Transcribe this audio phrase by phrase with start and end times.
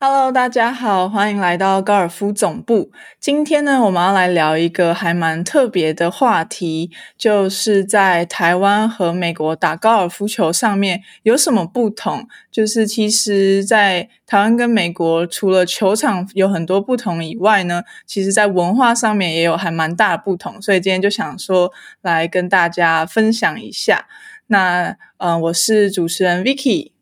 [0.00, 2.92] Hello，大家好，欢迎来到高尔夫总部。
[3.18, 12.28] 今天呢，我们要来聊一个还蛮特别的话题，就是在台湾和美国打高尔夫球上面有什么不同？
[12.48, 20.62] 就是其实，在台湾跟美国，除了球场有很多不同以外呢，其实在文化上面也有还蛮大的不同。
[20.62, 21.72] 所以今天就想说，
[22.02, 24.06] 来跟大家分享一下。
[24.46, 26.92] 那，嗯，我是主持人 Vicky，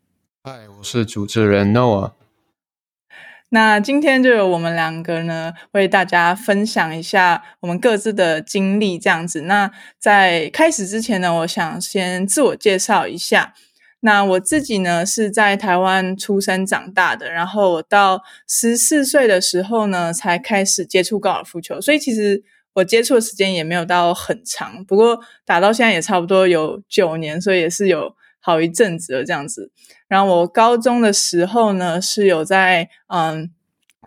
[0.43, 2.16] 嗨，我是主持人 Noah。
[3.49, 9.41] 那今天就由我们两个呢，为大家分享一下我们各自的经历，这样子。
[9.41, 13.53] 那在开始之前呢，我想先自我介绍一下。
[14.01, 28.15] 那我自己呢是在台湾出生长大的，然后我到十四岁的时候呢，才开始接触高尔夫球，所以其实我接触的时间也没有到很长，不过打到现在也差不多有九年，所以也是有。
[28.39, 29.71] 好一阵子了，这样子。
[30.07, 33.49] 然后我高中的时候呢，是有在嗯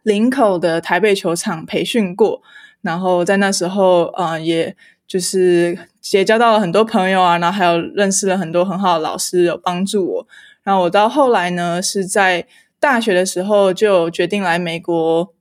[0.02, 2.42] 林口的台北球场培训过。
[2.80, 4.74] 然后在那时候，嗯，也
[5.06, 10.26] 就是结交到了很多朋友啊，然后还有认识了很多很好的老师，有帮助我。
[10.62, 12.46] 然后我到后来呢，是在
[12.78, 15.34] 大学的时候就决定来美国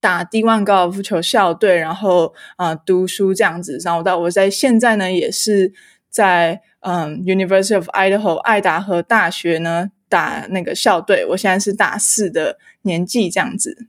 [0.00, 3.78] 打 D1 高尔夫球校队，然后啊读书这样子。
[3.84, 5.72] 然后到我在现在呢，也是
[6.08, 6.62] 在。
[6.88, 13.88] 嗯，University of Idaho 爱达荷大学呢打那个校队，我现在是大四的年纪这样子。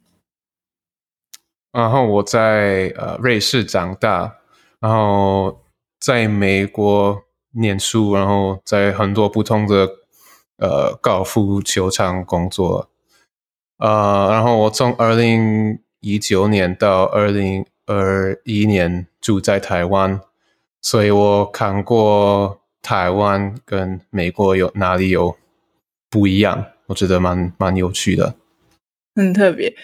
[1.72, 4.38] 然后我在呃瑞士长大，
[4.80, 5.64] 然后
[6.00, 9.90] 在美国念书，然后在很多不同的
[10.58, 12.90] 呃高尔夫球场工作。
[13.78, 20.20] 呃，然后我从二零一九年到二零二一年住在台湾，
[20.82, 22.62] 所以我看过。
[22.80, 25.36] 台湾跟美国有哪里有
[26.10, 26.66] 不一样？
[26.88, 28.36] 我觉得蛮蛮有趣的，
[29.16, 29.76] 很特别。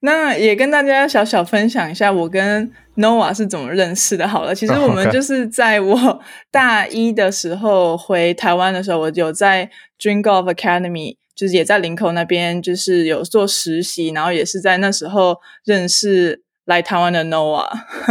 [0.00, 4.26] 那也跟大家小小分享一下，我跟 Nova 是怎么认识的。
[4.26, 17.66] 好了，其实我们就是在我大一的时候回台湾的时候，我有在 Dream Golf Academy，就是也在林口那边，就是有做实习，然后也是在那时候认识来台湾的 Nova。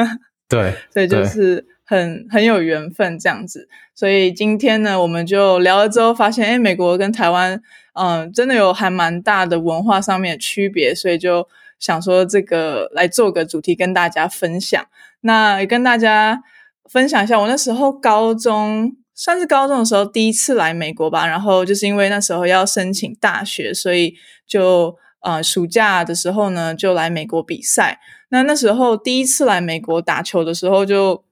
[0.50, 1.71] 对，所以就是。
[1.92, 7.62] 很很有缘分这样子，所以今天呢，我们就聊了之后发现，哎，美国跟台湾，
[8.00, 11.46] 嗯，真的有还蛮大的文化上面的区别，所以就
[11.80, 14.82] 想说这个来做个主题跟大家分享。
[15.20, 16.42] 那也跟大家
[16.90, 24.16] 分享一下，我那时候高中算是高中的时候第一次来美国吧，然后就是因为那时候要申请大学，所以
[24.48, 28.00] 就呃暑假的时候呢就来美国比赛。
[28.30, 31.26] 那那时候第一次来美国打球的时候就。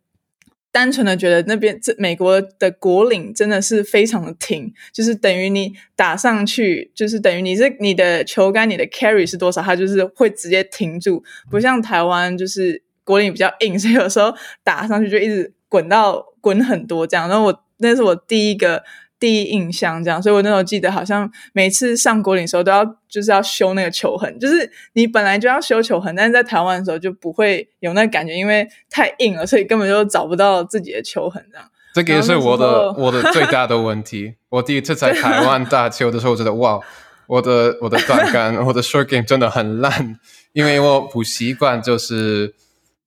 [0.72, 17.28] 单纯的觉得那边这美国的国岭真的是非常的挺，就是等于你打上去，就是等于你是你的球杆，你的 carry 是多少，它就是会直接停住，不像台湾就是国岭比较硬， 所以有时候打上去就一直滚到滚很多这样。
[17.28, 18.84] 然后我那是我第一个。
[19.20, 31.68] 第一印象这样，所以我那时候记得，好像每次上国岭的时候都要就是要修那个球痕，就是你本来就要修球痕，但是在台湾的时候就不会有那感觉，因为太硬了，所以根本就找不到自己的球痕这样。
[31.94, 34.36] 这个也是我的我的最大的问题。
[34.48, 36.80] 我第一次在台湾打球的时候，觉得哇，
[37.28, 40.18] 我的我的短杆，我的 short game 真的很烂，
[40.54, 42.54] 因为我不习惯就是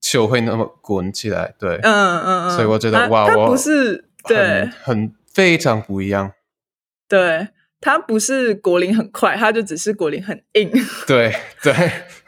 [0.00, 1.54] 球会那么滚起来。
[1.58, 5.10] 对，嗯嗯嗯，所以我觉得哇，我不是对很。
[5.32, 6.32] 非常不一样，
[7.08, 7.48] 对，
[7.80, 10.70] 它不是果林很快，它就只是果林很硬。
[11.06, 11.74] 对对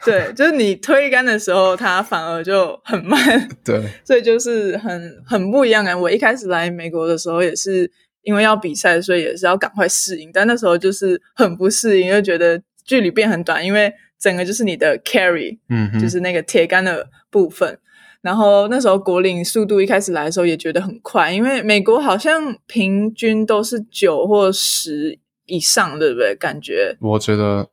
[0.03, 3.47] 对，就是你推杆的时候，它反而就很慢。
[3.63, 5.95] 对， 所以就是很很不一样啊！
[5.95, 7.91] 我一开始来美国的时候，也是
[8.23, 17.77] 因为要比赛，所以也是要赶快适应，但那时候就是很不适应，就觉得距离变很短，因为整个就是你的 carry，嗯，就是那个铁杆的部分。
[18.25, 26.35] 然后那时候国领速度一开始来的时候也觉得很快，因为美国好像平均都是九或十以上，对不对？
[26.35, 27.69] 感觉我觉得，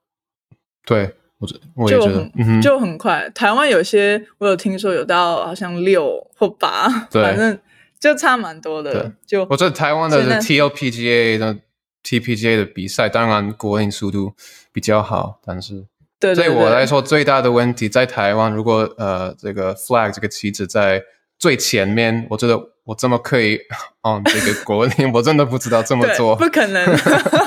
[0.84, 2.30] 对我觉我也觉得
[2.60, 3.30] 就很快。
[3.30, 7.58] 台湾有些我有听说有到好像六或八，反正
[7.98, 9.10] 就差蛮多的。
[9.26, 11.56] 就我觉得台湾的 TLPGA 的
[12.04, 14.34] TPGA 的比赛，当然国领速度
[14.70, 15.86] 比较好，但是。
[16.34, 18.52] 对我来说，最大的问题在台湾。
[18.52, 21.02] 如果呃，这个 flag 这个旗子在
[21.38, 23.58] 最前面，我觉得我怎么可以
[24.02, 24.22] 哦？
[24.24, 26.86] 这个国令，我真的不知道这么做，不可能。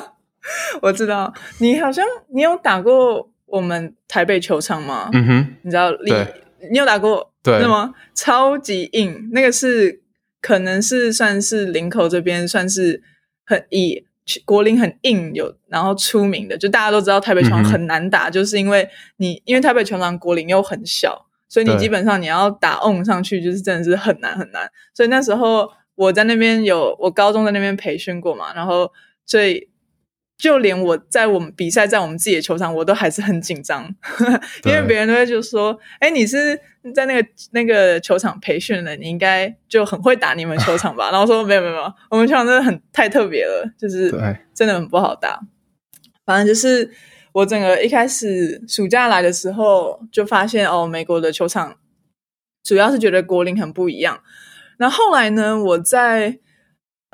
[0.81, 5.09] 我知道你好像你有打过我们台北球场吗？
[5.13, 5.91] 嗯哼，你知道？
[5.95, 6.27] 对，
[6.71, 7.31] 你有打过？
[7.41, 7.93] 对吗？
[8.13, 10.01] 超级硬，那个是
[10.41, 13.01] 可能是算是林口这边算是
[13.45, 14.05] 很以。
[14.45, 18.87] 国林很硬，有然后出名的，就大家都知道台北球场很难打，就是因为
[19.17, 24.69] 你因为台北球场国林又很小，所以你基本上你要打 on 上去，就是真的是很难很难。
[24.93, 28.91] 所以那时候我在那边有我高中在那边培训过嘛，然后
[29.25, 29.69] 所以。
[30.37, 33.83] 就连我在我们比赛，在我们自己的球场，我都还是很紧张，
[34.65, 36.59] 因为别人都会就说：“哎，你是
[36.93, 44.11] 在那个那个球场培训的，你应该就很会打你们球场吧？”然后说：“没有没有没有，我们球场真的很太特别了，就是
[44.53, 45.39] 真的很不好打。
[46.25, 46.91] 反正就是
[47.31, 51.77] 我整个一开始暑假来的时候，就发现哦，美国的球场
[52.61, 54.19] 主要是觉得国林很不一样。
[54.77, 56.39] 然后后来呢，我在。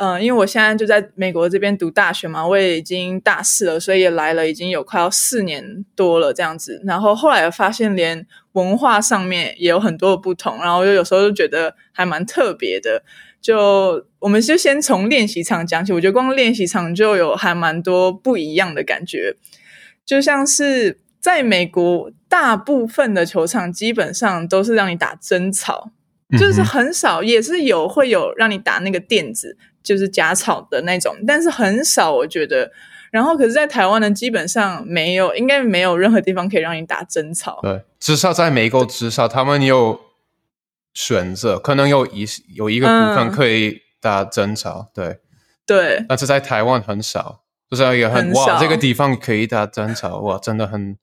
[0.03, 6.81] 嗯，因为我现在就在美国这边读大学嘛，我也已经大四了，所以也来了已经有快要四年多了这样子。
[6.83, 13.03] 然后后来发现，连文化上面也有很多的不同，然后又有时候就觉得还蛮特别的。
[13.39, 19.36] 就我们就先从练习场讲起，我觉得光练习场就有还蛮多不一样的感觉。
[20.03, 25.92] 就像是在美国，大部分的球场基本上都是让你打真草，
[26.39, 29.57] 就是很少，也是有会有让你打那个垫子。
[29.83, 32.72] 就是假草的那种，但是很少，我觉得。
[33.12, 37.60] 然后，可是，在台湾呢，基本上没有，应该没有任何地方可以让你打真草。
[37.62, 40.00] 对，至少在美国，至少他们有
[40.94, 42.25] 选择，可能有一
[42.56, 44.89] 有一个部分可以打真草。
[44.94, 45.19] 对，
[45.68, 46.06] 对。
[46.07, 50.95] 但是在台湾很少，就是一个很哇，这个地方可以打真草，哇，真的很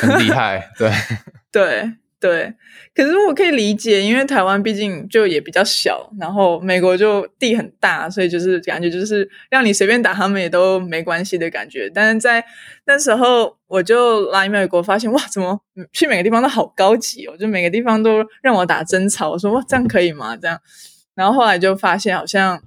[0.00, 0.70] 很厉害。
[0.78, 0.92] 对，
[1.50, 1.92] 对。
[2.22, 2.54] 对，
[2.94, 11.90] 可是我可以理解，因为台湾毕竟就也比较小，然后美国就地很大，所以就是感觉就是让你随便打他们也都没关系的感觉。
[11.92, 12.44] 但是在
[12.86, 15.60] 那时候，我就来美国发现，哇，怎么
[15.92, 19.32] 去每个地方都好高级哦，就每个地方都让我打真草。
[19.32, 20.36] 我说哇，这样可以吗？
[20.36, 20.60] 这样，
[21.16, 22.62] 然后后来就发现，好像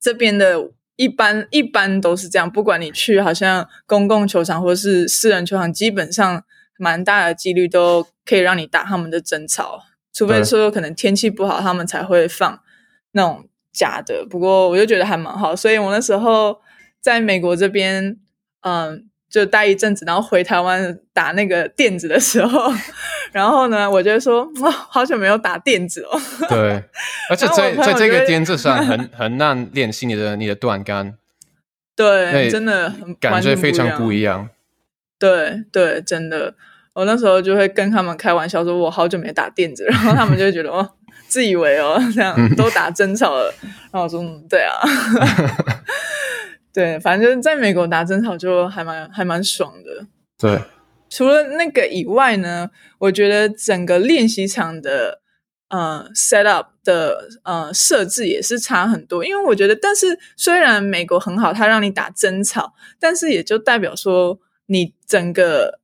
[0.00, 6.42] 这边的一般一般都是这样，不管你去好像公共球场或是私人球场，基本上。
[6.82, 9.82] 蛮大的几率都可以让你打他们的真草，
[10.12, 12.62] 除非说可能天气不好，他们才会放
[13.10, 14.24] 那种假的。
[14.24, 16.60] 不过我就觉得还蛮好，所以我那时候
[17.00, 18.16] 在美国这边，
[18.60, 22.72] 嗯，就待一阵子，然后回台湾打那个垫子的时候，
[23.32, 26.20] 然后呢，我就说哇，好久没有打垫子哦。
[26.48, 26.84] 对，
[27.30, 31.16] 而且 在在这个垫子上很 很难练习你的你的断杆。
[31.96, 34.48] 对，真的感觉非常不一样。
[35.18, 36.54] 对对，真的。
[36.92, 40.86] 我那时候就会跟他们开玩笑说：“我好久没打垫子。”然后他们就会觉得哦，
[41.28, 43.54] 自以为哦这样都打真草了。
[43.62, 44.74] 然后我说：“嗯，对啊，
[46.74, 50.04] 对，反正就是在美国打真草就还蛮还蛮爽的。”
[50.36, 50.60] 对，
[51.08, 55.20] 除了那个以外呢，我觉得整个练习场的
[55.68, 59.24] 呃 set up 的呃设置也是差很多。
[59.24, 65.78] 因为我觉得，但是虽然美国很好，它让你打真草，但是也就代表说你整个。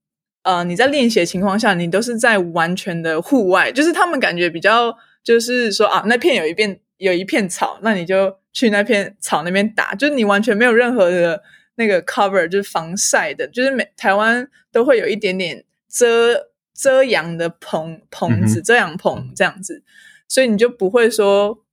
[0.47, 11.43] 呃，你在练习的情况下，你都是在完全的户外，就是他们感觉比较，就是说啊，那片有一片有一片草，那你就去那片草那边打，就是你完全没有任何的
[11.75, 19.83] 那个 cover，就是防晒的，就是每台湾都会有一点点遮遮阳的棚棚子，遮阳棚这样子，
[20.29, 21.65] 所以你就不会说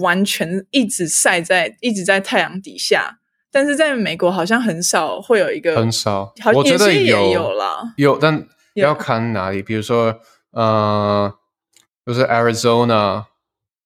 [0.00, 3.18] 完全一直晒在一直在太阳底下。
[3.52, 10.20] 但是在美国好像很少会有一个很少，我觉得有有了有，但要看哪里，比如说
[10.52, 11.32] 呃，
[12.06, 13.24] 就是 Arizona，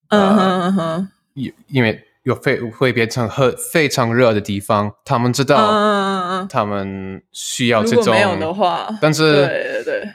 [0.08, 10.08] 嗯哼哼，因因为有非会变成很非常热的地方，他们知道，嗯嗯嗯，他们需要这种没有的话，但是对对对，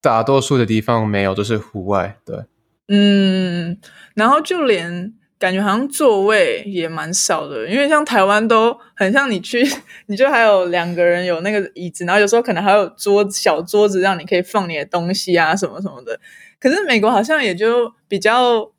[0.00, 2.44] 大多数的地方没有，都是户外，对，
[2.88, 3.78] 嗯，
[4.14, 5.14] 然后就连。
[5.42, 9.60] 感觉好像座位也蛮少的，因为像台湾都很像你去，
[10.06, 16.20] 你就还有两个人有那个椅子，然后有时候可能还有桌小桌子让你可以放你的东西啊什么什么的。
[16.60, 18.70] 可是美国好像也就比较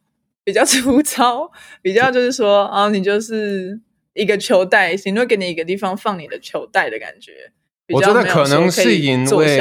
[0.46, 1.52] 比较 粗糙，
[1.82, 3.78] 比较就是说啊，你就是
[4.14, 7.52] 一个球袋，顶多给你一个地方放你的球袋的感觉。
[7.94, 9.60] 我觉得可能是因为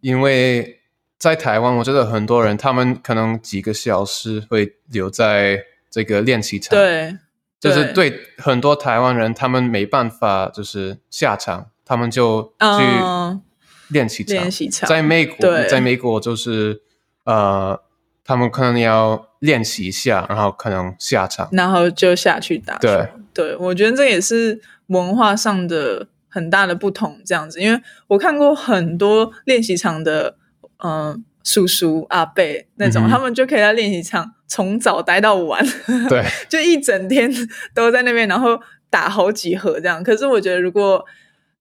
[0.00, 0.78] 因为
[1.18, 5.64] 在台湾，我觉得很多人他们可能几个小时会留在。
[5.90, 7.16] 这个练习场，对，
[7.58, 8.28] 就是对。
[8.38, 13.40] 很多台湾人，他们没办法就是下场，他们就去
[13.88, 14.36] 练习场。
[14.36, 14.88] 练习场。
[14.88, 16.80] 在美国，在美国就是
[17.24, 17.82] 呃，
[18.24, 22.78] 他们可能要练习一下，然后可能下场，然后就下去打。
[22.78, 30.36] 对，对我觉得这也是文化上的很大的不同，这样子，因为我看过很多练习场的，
[30.84, 31.24] 嗯。
[31.44, 32.44] 叔叔阿伯
[32.76, 35.64] 那种，他们就可以在练习场从早待到晚，
[36.08, 37.32] 对， 就一整天
[37.74, 40.02] 都在那边，然后打好几盒这样。
[40.02, 41.04] 可是我觉得如果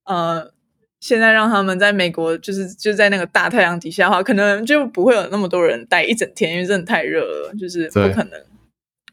[0.06, 0.52] 呃
[1.00, 8.32] 现在让他们在美国就是就在那个大太阳底下的话，可能就不会有那么多人待一整天，因为真的太热了，就是不可能。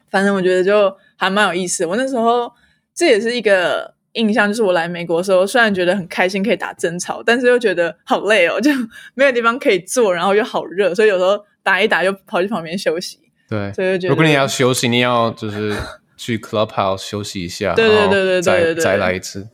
[0.09, 1.89] 反正我觉得就还蛮有意思的。
[1.89, 2.51] 我那时候
[2.93, 8.71] 这也是一个印象，就是我来美国的时候，虽然觉得很开心可以打争吵，但是又觉得好累哦，就
[9.15, 13.19] 没有地方可以坐，然后又好热，所以有时候打一打就跑去旁边休息。
[13.49, 15.73] 对，所以就觉得如果你要休息，你要就是
[16.17, 19.47] 去 clubhouse 休息一下， 对对对对对再再来一次。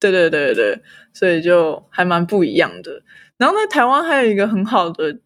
[0.00, 0.82] 对对对对对，
[1.12, 3.02] 所以就还蛮不一样的。
[3.38, 5.18] 然后在台湾还有一个很好的，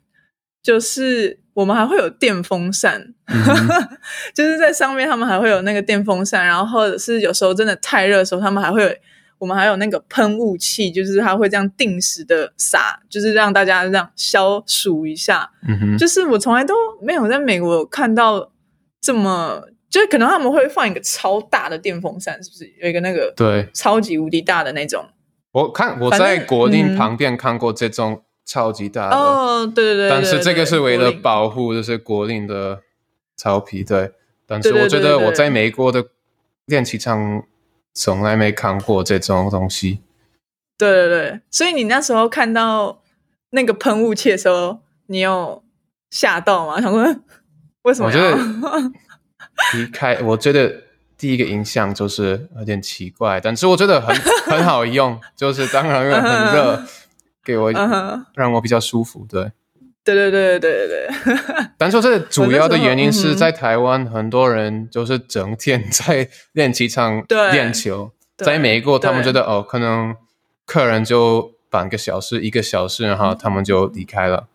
[0.62, 3.34] 就是我们还会有电风扇，嗯
[4.34, 8.90] 就是在上面他们还会有那个电风扇，然后或者是有时候真的太热的时候，他们还会有
[9.38, 15.50] 我们还有那个喷雾器，就是它会这样定时的洒，就是让大家这样消暑一下。
[15.66, 18.52] 嗯哼，就是我从来都没有在美国有看到
[19.00, 25.06] 这么，就是可能他们会放一个超大的电风扇，是不是有一个那个对超级无敌大的那种？
[25.52, 31.36] 我看我在国定嗯旁边看过这种超级大的，哦，对对对，但是这个是为了保。
[31.46, 32.80] 保护就是国定的
[33.36, 34.12] 草皮，对。
[34.46, 36.06] 但是我觉得我在美国的
[36.66, 37.42] 练习场
[37.92, 39.98] 从来没看过这种东西。
[40.78, 43.02] 对对对，所以你那时候看到
[43.50, 45.62] 那个喷雾器的时候，你有
[46.10, 46.80] 吓到吗？
[46.80, 47.04] 想说
[47.82, 48.20] 为什么我觉？
[48.20, 48.36] 得
[49.74, 50.84] 离开，我觉得
[51.18, 54.14] 第一个印象就是有点奇怪，但是我觉得很
[54.46, 56.82] 很好用，就是当然很热，
[57.46, 57.72] 给我
[58.34, 59.52] 让我比较舒服，对。
[60.04, 61.08] 对对对对对对，
[61.76, 70.14] 但是我觉得主要的原因是在台湾，很多人就是整天在练习场 对练球，在美国他们觉得哦，可能
[70.64, 74.46] 客人就半个小时、一个小时，然后他们就离开了。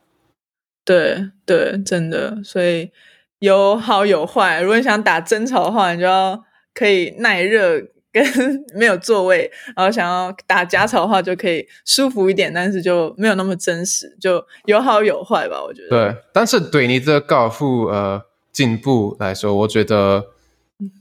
[0.85, 2.91] 对对，真的，所以
[3.39, 4.61] 有好有坏。
[4.61, 6.41] 如果你想打争吵的话，你就要
[6.73, 7.81] 可以耐热。
[8.11, 8.23] 跟
[8.75, 15.89] 没有座位，然后想要打假草的话，就可以舒服一点，但是就没有那么真实，就有好有坏吧，我觉得。
[15.89, 20.25] 对，但是对你的高尔夫呃进步来说，我觉得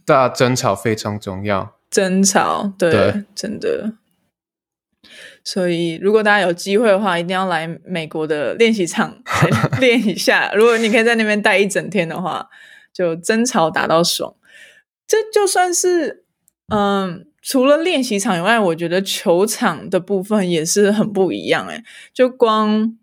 [0.04, 1.76] 大争吵非常重要。
[1.90, 3.94] 争吵，对，对真的。
[5.42, 10.52] 所以，如果大家有机会的话，一定要来美国的练习场 来练一下。
[10.54, 12.46] 如果你可以在那边待一整天的话，
[12.92, 14.34] 就争吵打到爽。
[15.06, 16.24] 这就算是，
[16.70, 21.66] 嗯，除了练习场以外，我觉得球场的部分也是很不一样。
[21.66, 21.82] 诶，
[22.14, 22.96] 就光，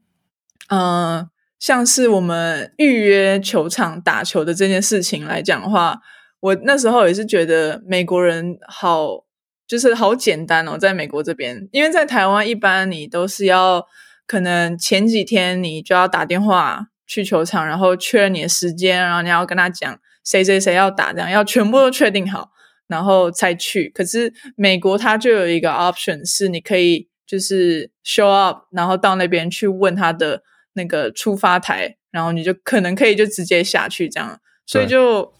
[0.69, 5.99] 嗯，像是我们预约球场打球的这件事情来讲的话，
[6.39, 9.25] 我那时候也是觉得美国人好，
[9.67, 13.85] 就是好简单哦，在美国这边，因为在台湾一般你都是要
[14.25, 22.51] 可能前几天你就要打电话去球场，然后确认你的时间，然后你要跟他讲谁谁谁要打，这样要全部都确定好，
[22.87, 23.89] 然后才去。
[23.89, 35.33] 可是美国它就有一个 option 是你可以就是 show up，然后到那边去问他的那个出发台，然后你就可能可以就直接下去这样，所以就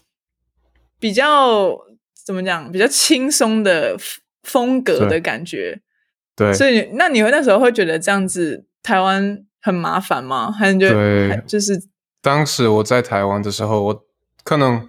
[1.00, 1.76] 比较
[2.26, 3.96] 怎么讲，比较轻松的
[4.42, 5.80] 风格的感觉。
[6.36, 10.52] 对，所以那你会那时候会觉得这样子台湾很麻烦吗？
[10.52, 11.82] 还是觉得就是
[12.20, 14.04] 当时我在台湾的时候，我
[14.44, 14.88] 可能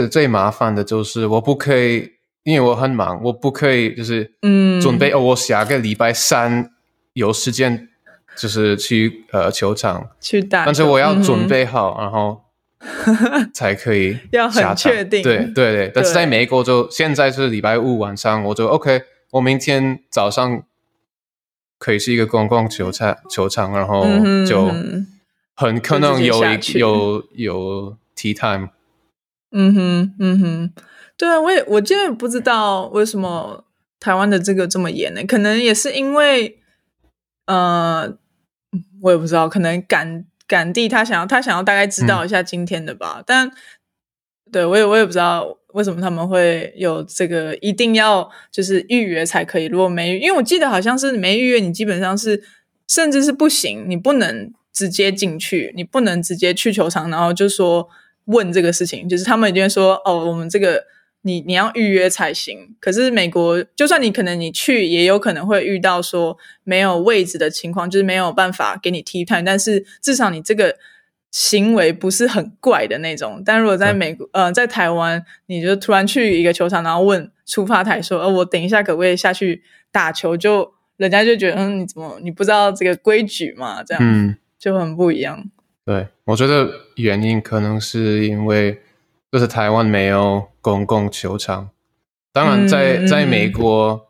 [0.00, 2.10] 最最麻烦的就是我不可以，
[2.42, 4.80] 因为我很忙，我不可以就是嗯。
[4.80, 6.70] 准备、哦，我下个礼拜三
[7.12, 7.88] 有时间
[8.36, 10.64] 就是去呃球场，去打？
[10.64, 12.42] 但是我要准备好，然后
[13.54, 15.22] 才可以要很下场确定。
[15.22, 20.62] 对对对， 但是在美国就现在是礼拜五晚上，我就 OK，我明天早上
[21.78, 24.04] 可以是一个公共球场球场，然后
[24.46, 24.74] 就
[25.54, 28.68] 很可能有一有有 tea time，
[29.56, 30.72] 嗯哼，嗯哼，
[31.16, 33.64] 对啊，我也我真的不知道为什么
[34.00, 35.22] 台湾的这个这么严呢？
[35.24, 36.58] 可能也是因为，
[37.46, 38.16] 呃，
[39.00, 43.48] 我也不知道，可能赶赶地他想要他想要大概知道一下今天的吧，但
[44.50, 52.42] 对我也我也不知道为什么他们会有这个一定要就是预约才可以，如果没因为我记得好像是没预约，你基本上是
[52.88, 57.88] 甚至是不行，你不能直接进去，你不能直接去球场，然后就说
[58.26, 60.84] 问这个事情，就是他们一定会说哦，我们这个
[61.22, 62.74] 你你要预约才行。
[62.80, 70.76] 可是美国，就算你可能你去，也有可能会遇到说没有位置的情况，就是没有办法给你 tea time，但是至少你这个。
[71.36, 83.82] 行为不是很怪的那种，但如果在美国，呃，在台湾，你就突然去一个球场，然后问出发台说：“呃，我等一下可不可以下去打球？”就人家就觉得，嗯，你怎么你不知道这个规矩嘛？
[83.82, 85.44] 这样，嗯，就很不一样。
[85.84, 88.80] 对，我觉得原因可能是因为
[89.30, 91.70] 就是台湾没有公共球场，
[92.32, 94.06] 当然在，嗯在美国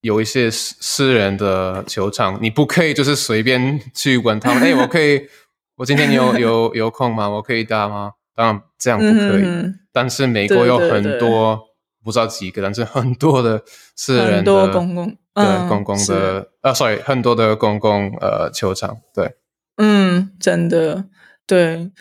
[0.00, 5.28] 有一些私私人的球场，你不可以就是随便去问他们， 哎，我可以，
[5.76, 7.28] 我今天有有有空吗？
[7.28, 8.14] 我可以打吗？
[8.34, 9.42] 当然这样不可以。
[9.44, 9.78] 嗯。
[9.92, 11.60] 但是美国有很多
[12.04, 13.62] 不知道几个，但是很多的
[13.94, 16.12] 私人的很多公共对、嗯公共是。
[16.12, 19.34] 的啊，sorry，很多的公共呃球场，对，
[19.80, 21.04] 嗯，真的，
[21.46, 21.92] 对，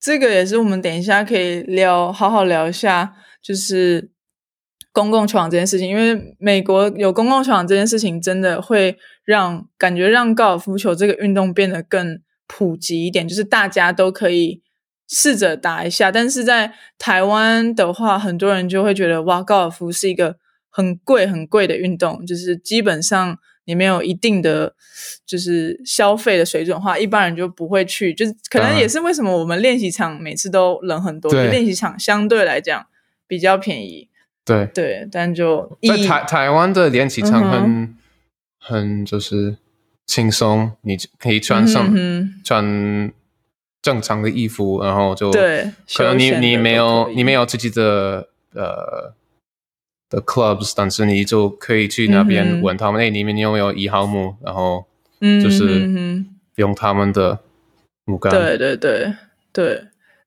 [0.00, 4.12] 这个也是我们等一下可以聊，好好聊一下，就是
[4.92, 5.88] 公共球场这件事情。
[5.88, 14.62] 因为美国有公共球场这件事情，真的会让感觉让高尔夫球这个运动变得更普及一点，就是大家都可以
[15.08, 16.12] 试着打一下。
[16.12, 20.36] 但是在台湾的话，很多人就会觉得哇，高尔夫是一个
[20.70, 23.36] 很贵很贵的运动，就是基本上
[23.66, 24.74] 你没有一定的
[25.26, 28.12] 就是消费的水准的话，一般人就不会去。
[28.14, 32.86] 就是可能也是为什么我们练习场每次都人很多，练习场相对来讲
[33.26, 34.08] 比较便宜。
[34.44, 37.96] 对，对，但就以在台台湾的练习场嗯
[38.60, 39.56] 很、很就是
[40.06, 43.10] 轻松，你可以穿上、嗯穿
[43.80, 49.14] 正常的衣服，然后就对可能你你没有你没有自己的呃
[50.14, 54.34] 的 clubs，但是你就可以去那嗯边问他们，哎、你们有没有一号木？
[54.44, 54.84] 然后
[55.20, 56.24] 嗯就是
[56.56, 57.40] 用他们的
[58.04, 58.32] 木杆。
[58.32, 59.12] 对对对
[59.52, 59.84] 对，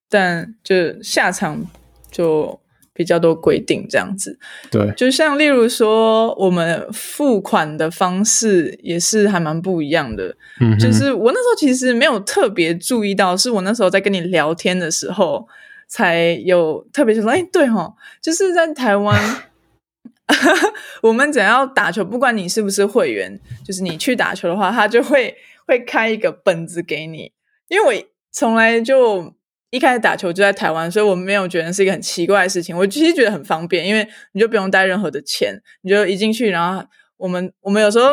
[0.10, 1.66] 但就下场
[2.12, 2.60] 就
[2.94, 4.40] 比较多规定这样子。
[4.72, 10.36] 对就像例如说，我们付款的方式也是还蛮不一样的。
[10.60, 15.48] 嗯，就是我那时候其实没有特别注意到，是我那时候在跟你聊天的时候
[15.88, 19.16] 才有特别就说，哎，对哈，就是在台湾，
[21.02, 27.32] 我们只要打球，不管你是不是会员，就是你去打球的话，他就会 会开一个本子给你。
[27.70, 29.34] 因为我从来就
[29.70, 32.76] 一开始打球就在台湾，所以我没有觉得是一个很奇怪的事情。
[32.78, 36.86] 我其实觉得很方便，因为你就不用带任何的钱，你就一进去，然后
[37.18, 38.12] 我们我们有时候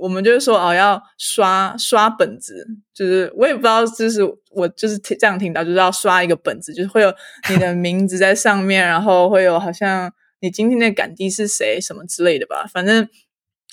[0.00, 7.12] 我们就是说哦要刷刷本子，就是我也不知道，就是我就是这样听到，就是要刷一个本子，就是会有
[7.50, 13.08] 你的名字在上面，然后会有好像你今天的感地是谁什么之类的吧，反正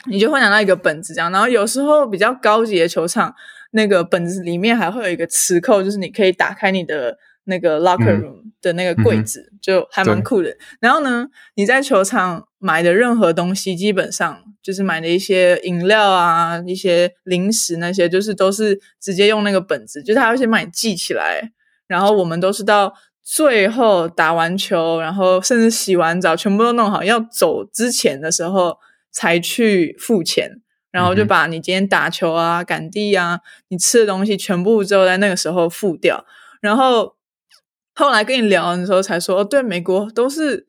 [0.10, 1.32] 你就会拿到一个本子这样。
[1.32, 3.34] 然后有时候比较高级的球场，
[3.72, 10.56] 那个本子里面还会有一个磁扣，就是你可以打开你的那个 locker 嗯 room 的那个柜子，就还蛮酷的。
[10.80, 21.52] 然后呢，你在球场买的任何东西，基本上就是买的一些饮料啊、一些零食那些，就是都是直接用那个本子，就是他会先帮你记起来。
[21.88, 22.92] 然后我们都是到
[23.26, 28.78] 最后打完球，然后甚至洗完澡，全部都弄好，要走之前的时候
[29.12, 30.62] 才去付钱。
[30.92, 36.26] 然后就把你今天打球啊、赶地啊、你吃的东西全部只有在那个时候付掉。
[36.62, 37.18] 然后
[37.94, 40.68] 后来跟你聊的时候才说，哦，对，美国都是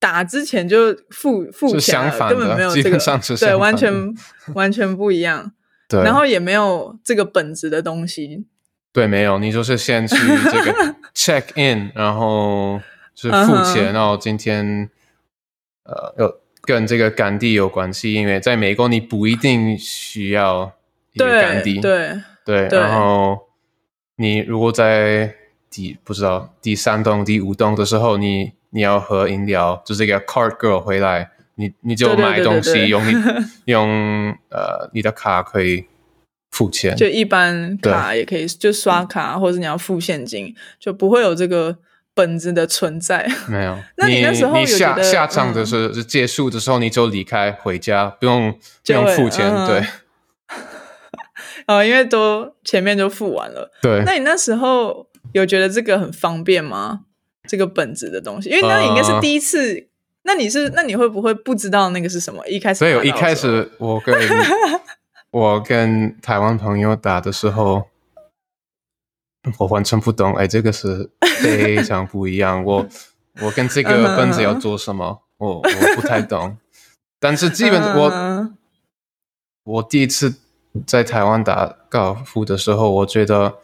[0.00, 3.92] 打之前就付付钱了，相反根本没有这个，上是对，完全
[4.54, 5.52] 完全不一样。
[5.86, 8.46] 对，然后也没有这个本质的东西，
[8.92, 12.80] 对，没有，你就是先去这个 check in，然后
[13.14, 14.88] 是付钱，然后今天
[15.84, 20.72] 呃有跟这个赶地有关系，因为在美国你不一定需要
[21.12, 22.08] 一个赶对地，对
[22.44, 23.38] 对，对然后
[24.16, 25.34] 你如果在
[25.70, 33.12] 第不知道第三栋、第五栋的时候，你你要喝饮料，就是这个 card girl 回来，你你就买东西，用你
[33.66, 35.86] 用呃你的卡可以
[36.50, 41.76] 付钱，就一般卡也可以，就刷卡或者你要付现金，就不会有这个
[42.14, 43.30] 本子的存在。
[43.48, 48.52] 没有， 那你那时候下下场嗯的时候、是结束的时候，你就离开回家，不用
[48.84, 49.86] 不用付钱，嗯对
[51.66, 53.70] 哦，因为都前面就付完了。
[53.82, 54.02] 对。
[54.04, 57.00] 那你那时候有觉得这个很方便吗？
[57.46, 59.86] 这个本子的东西，因为那你应该是呃第一次。
[60.24, 62.46] 那你是那你会不会不知道那个是什么？
[62.46, 64.14] 一开始所以我一开始我跟
[65.30, 67.88] 我跟台湾朋友打的时候，
[69.58, 71.10] 我完全不懂，哎，这个是
[71.42, 72.62] 非常不一样。
[72.64, 72.86] 我
[73.42, 76.56] 我跟这个本子要做什么，我我不太懂。
[77.20, 78.56] 但是基本我嗯
[79.64, 80.34] 我第一次
[80.86, 83.58] 在台湾打高尔夫的时候，我觉得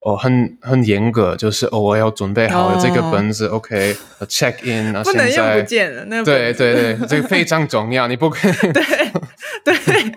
[0.00, 6.04] 哦很很严格，就是哦我要准备好了这个哦本子、o k check in 啊，不能用现在不见了。
[6.06, 8.82] 那个对对对，这个 非常重要，你不可以对
[9.64, 10.12] 对，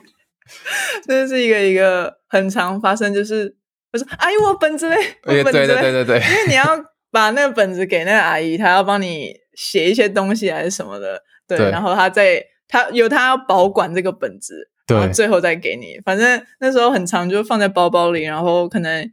[1.05, 3.55] 这是一个一个很常发生，就是
[3.91, 6.65] 我说阿姨我本子嘞，我对对本子嘞对对对对因为你要
[7.11, 15.99] 把那个本子给那个阿姨，她要帮你写一些东西还是什么的，对，对然后她再她由她要保管这个本子，然后对最后再给你。
[16.05, 19.09] 反正那时候很长，就放在包包里，然后可能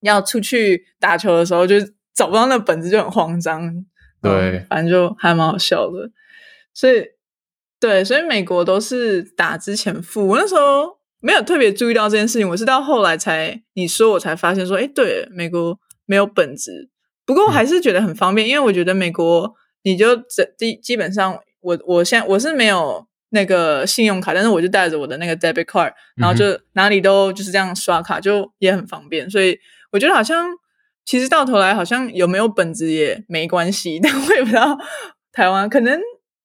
[0.00, 1.76] 要出去打球的时候，就
[2.14, 3.72] 找不到那本子，就很慌张。
[4.20, 6.10] 对嗯反正就还蛮好笑的。
[6.74, 7.04] 所以
[7.82, 10.28] 对，所以美国都是打之前付。
[10.28, 16.88] 我那时候没有特别注意到这件事情，我是到后来才你说我才发现说，哎，对，美国没有本子。
[17.26, 29.28] 不过我还是觉得很方便，因为我觉得美国你就这基基本上，我我现在我是没有那个信用卡，但是我就带着我的那个 debit card，然后就哪里都就是这样刷卡，就也很方便。
[29.28, 29.58] 所以
[29.90, 30.46] 我觉得好像
[31.04, 34.78] 其实到头来好像有没有本子也没关系， 但我也不知道
[35.32, 36.00] 台湾可能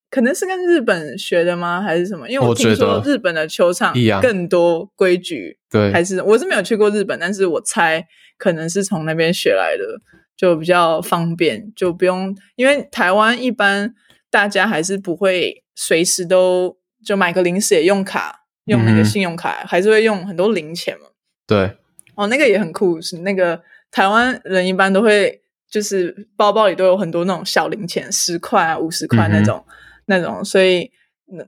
[0.09, 2.29] 可能是跟日本学的吗，还是什么？
[2.29, 10.01] 因为我听说日本的球场更多规矩，对，还是我是没有去过日本，但是我猜可能是从那边学来的。
[10.37, 13.95] 就比较方便，就不用，因为台湾一般
[14.29, 21.07] 大家还是不会随时都就买个零食也用卡，用那个信用卡，还是会用很多零钱嘛。
[21.47, 21.75] 对，
[22.13, 29.65] 哦，那个也很酷，是那个台湾人一般都会就是包包里都有很多那种小零钱，十块啊、五十块那种
[30.07, 30.91] 那种，所以。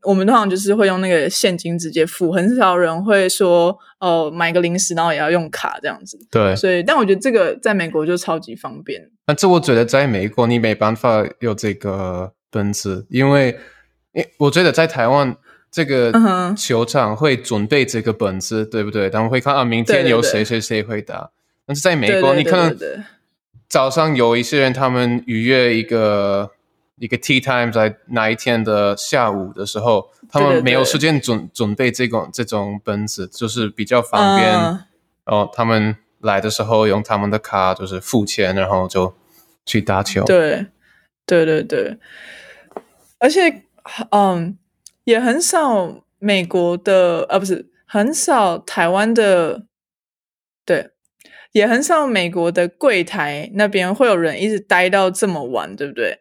[0.03, 6.19] 我们通常就是会用那个现金直接付，很少人会说哦买个零食然后也要用卡这样子。
[6.29, 9.09] 对，所以但我觉得这个在美国就超级方便。
[9.25, 13.57] 但这我觉得在美国你没办法有这个本子，因为，
[14.39, 15.33] 我觉得在台湾
[15.71, 16.11] 这个
[16.57, 19.09] 球场会准备这个本子，对不对？
[19.09, 21.31] 他们会看啊，明天有谁谁谁会打。
[21.65, 22.77] 但是在美国，你可能
[23.69, 26.51] 早上有一些人他们预约一个。
[26.99, 34.49] 一个 tea time 在哪一天的下午的时候，他们没有时间准准备这种这种本子，就是比较方便。
[34.51, 39.13] 然后他们来的时候用他们的卡，就是付钱，然后就
[39.65, 40.23] 去打球。
[40.25, 40.67] 对，
[41.25, 41.97] 对对对。
[43.19, 43.63] 而且，
[44.11, 44.57] 嗯，
[45.03, 49.63] 也很少美国的，啊，不是很少台湾的，
[50.65, 50.91] 对，
[51.51, 56.19] 也很少美国的柜台那边会有人一直待到这么晚，对不对？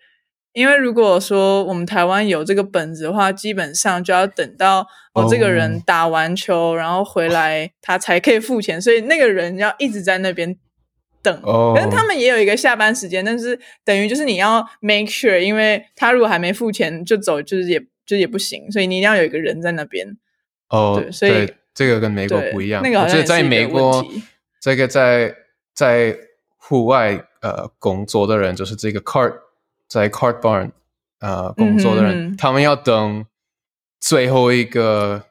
[0.58, 10.56] 因为如果说我们台湾有这个本子的话，基本上就要等到我这个人打完球，然后回来他才可以付钱，所以那个人要一直在那边
[11.22, 11.40] 等。
[11.42, 20.16] 可是他们也有一个下班时间，但是等于就是你要 make sure，因为他如果还没付钱就走，就是也就也不行，所以你一定要有一个人在那边。
[20.70, 22.82] 哦，对，所以这个跟美国不一样。
[22.82, 24.04] 那个在美国，
[24.60, 25.36] 这个在
[25.72, 26.16] 在
[26.56, 29.34] 户外呃工作的人就是这个 cart。
[29.88, 30.72] 在 Card Barn
[31.20, 33.24] 呃工作的人，他们要等
[33.98, 35.24] 最后一个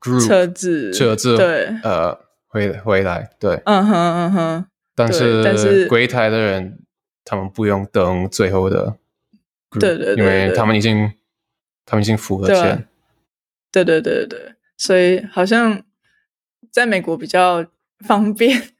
[0.00, 1.66] group 车子车子对。
[1.82, 3.60] 呃回回来对。
[3.66, 6.78] 嗯哼嗯哼，但是但是柜台的人
[7.24, 8.96] 他们不用等最后的
[9.68, 11.12] group 对对对，因为他们已经
[11.84, 12.88] 他们已经付了钱，
[13.72, 15.82] 对对对对对，所以好像
[16.70, 17.66] 在美国比较
[18.06, 18.70] 方便，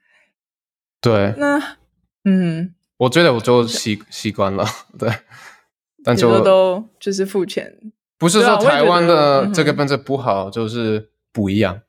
[1.01, 1.35] 对。
[1.37, 1.77] 那
[2.25, 2.76] 嗯。
[2.99, 4.65] 我觉得我就习习惯了，
[4.99, 5.11] 对，
[6.03, 7.73] 但就都就是付钱，
[8.19, 11.83] 不是说台湾的这个本子不好，就是不一样。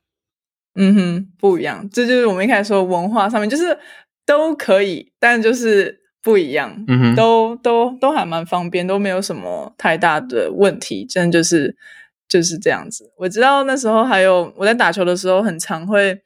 [0.76, 3.80] 嗯哼，不一样，这就是我们一开始说文化上面就是
[4.26, 6.84] 都可以，但就是不一样。
[6.88, 11.76] 嗯哼，都都都还蛮方便，都没有什么太大的问题，真的就是
[12.28, 13.12] 就是这样子。
[13.18, 16.22] 我知道那时候还有我在打球的时候，很常会。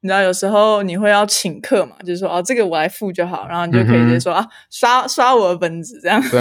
[0.00, 1.96] 你知道有时候你会要请客嘛？
[2.04, 6.22] 就是说哦，这个我来付就好，然后你就可以直接说啊，刷刷我的本子这样。
[6.30, 6.40] 对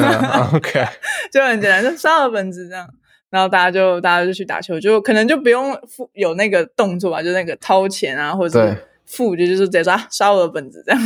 [0.53, 0.85] ，OK，
[1.31, 2.87] 就很简单，就刷我的本子这样，
[3.31, 11.01] 然后大家就大家就去打球，就可能就不用付有那个动作吧，就那个掏钱啊，或者付就就是直接刷刷我的本子这样。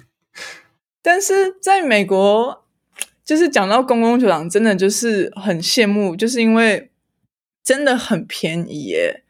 [1.02, 2.64] 但是在美国，
[3.24, 6.90] 就是讲到公共球场，真的就是很羡慕，就是因为
[7.62, 9.24] 真的很便宜耶。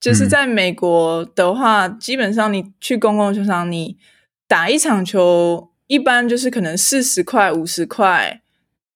[0.00, 3.98] 就是在美国的话，基本上你去公共球场，你
[4.48, 8.40] 打一场球，一般就是可能四十块、五十块，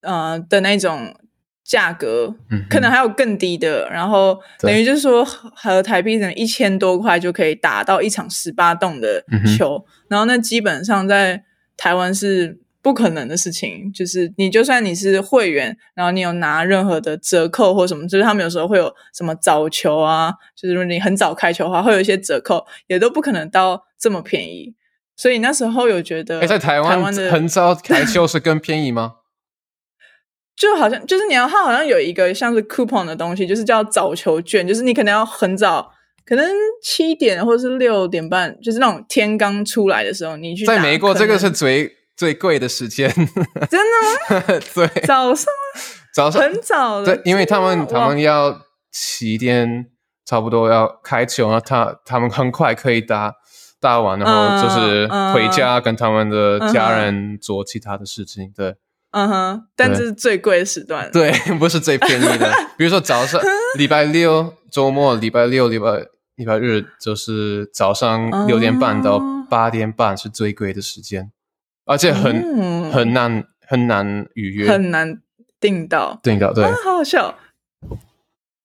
[0.00, 1.14] 呃的那种
[1.62, 2.34] 价格，
[2.70, 3.88] 可能还有更低的。
[3.90, 9.22] 然后等于就是说，和台币等一千多块就可以打到一场十八洞的
[9.56, 9.84] 球。
[10.08, 11.44] 然后那基本上在
[11.76, 12.63] 台湾是。
[12.84, 24.74] 不可能的事情，就是你就算你是会员，然后你有拿任何的折扣或什么，就是他们有时候会有什么早球啊，就是如果你很早开球的话，会有一些折扣，也都不可能到这么便宜。
[25.16, 29.14] 所以那时候有觉得，在台湾的很早开球是更便宜吗？
[30.54, 35.90] 就好像就是你要，它好像有一个像是 coupon 的东西，就是叫早球券，就是你可能要很早，
[36.26, 36.46] 可能
[36.82, 40.66] 七点或者是六点半，就是那种天刚出来的时候，你去。
[40.66, 42.03] 在美国，这个是最。
[42.16, 43.09] 最贵的时间，
[43.70, 44.61] 真的吗？
[44.74, 45.46] 对，早上，
[46.14, 46.42] 早上？
[46.42, 48.61] 很早对，因为他们他们要
[48.92, 49.87] 七点
[50.24, 53.35] 差不多要开球，然后他他们很快可以打
[53.81, 58.53] 打完，然后就是回家跟他们的家人做其他的事情。
[58.57, 58.77] 对，
[59.11, 61.11] 嗯哼，但这是最贵的时段。
[61.12, 62.50] 对， 不是最便宜的。
[62.79, 63.40] 比如说早上
[63.77, 71.31] 礼拜六周末，礼拜六礼拜礼拜日就是早上六点半到八点半是最贵的时间，
[71.84, 75.20] 而且很很难很难预约，很难
[75.60, 76.52] 订到订到。
[76.52, 77.38] 对，好好笑。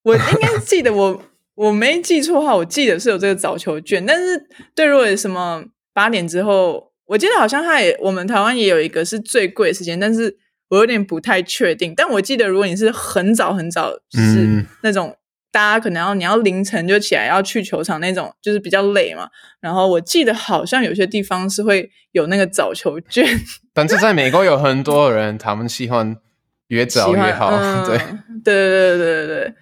[0.03, 1.21] 我应该记得我
[1.55, 6.89] 我没记错的话，我记得是有这个早球券，但是对，如果什么八点之后。
[7.09, 11.91] 我记得好像他也，我们台湾也有一个是最贵时间，但是我有点不太确定。
[11.97, 15.17] 但我记得，如果你是很早很早，就是那种
[15.51, 19.29] 大家可能要你要凌晨就起来要去球场那种，就是比较累嘛。
[19.59, 23.25] 然后我记得好像有些地方是会有那个早球券。
[23.73, 26.17] 但是在美国有很多人，他们喜欢
[26.67, 27.51] 越早越好。
[27.85, 27.97] 对，
[28.43, 29.53] 对对对对对，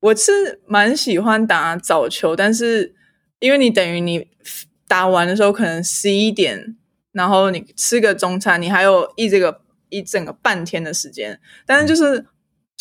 [0.00, 2.94] 我是蛮喜欢打早球，但是
[3.40, 4.28] 因为你等于你
[4.86, 6.76] 打完的时候可能十一点。
[7.12, 12.24] 然后你吃个中餐，你还有一这个一整个半天的时间，但是就是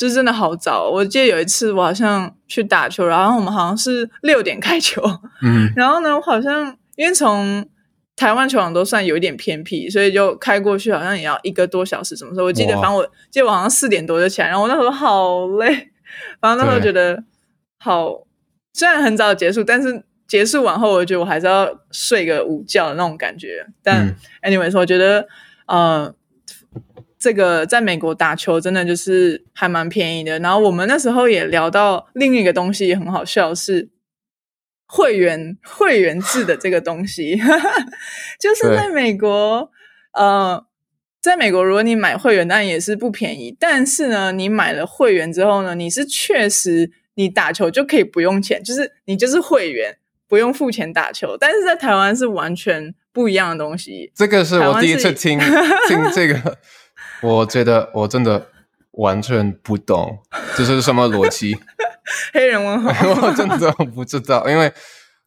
[0.01, 0.89] 就是真的好早。
[0.89, 4.99] 我记得有一次我好像去打球，然后我们好像是六点开球，
[5.43, 7.63] 嗯， 然后呢，我好像因为从
[8.15, 12.17] 台湾球场都算有一点偏僻，所以就开过去好像也要一个多小时。
[12.17, 12.47] 什么时候？
[12.47, 15.67] 我记得反正我记得我好像四点多就起来，然后我那时候好累，
[16.41, 17.23] 反正那时候觉得
[17.77, 18.11] 好，
[18.73, 20.03] 虽然很早结束，但是。
[20.27, 23.67] 结束完后，我觉得我还是要睡个午觉的那种感觉。
[23.83, 25.27] 但 anyway，我觉得
[25.67, 26.15] 呃，
[27.21, 30.39] 这个在美国打球真的就是还蛮便宜的。
[30.39, 33.89] 然后我们那时候也聊到另一个东西，也很好笑，是
[34.87, 37.39] 会员会员制的这个东西，
[38.39, 39.69] 就是在美国，
[40.13, 40.65] 呃，
[41.21, 43.55] 在美国如果你买会员，当然也是不便宜。
[43.59, 49.97] 但是呢，你买了会员之后呢，你是确实你打球就可以不用钱，就是你就是会员。
[50.31, 54.09] 不用付钱打球，但是在台湾是完全不一样的东西。
[54.15, 55.37] 这个是我第一次听
[55.89, 56.57] 听这个，
[57.21, 58.47] 我觉得我真的
[58.91, 60.19] 完全不懂
[60.55, 61.57] 这是什么逻辑。
[62.33, 64.73] 黑人文化， 我真的不知道，因为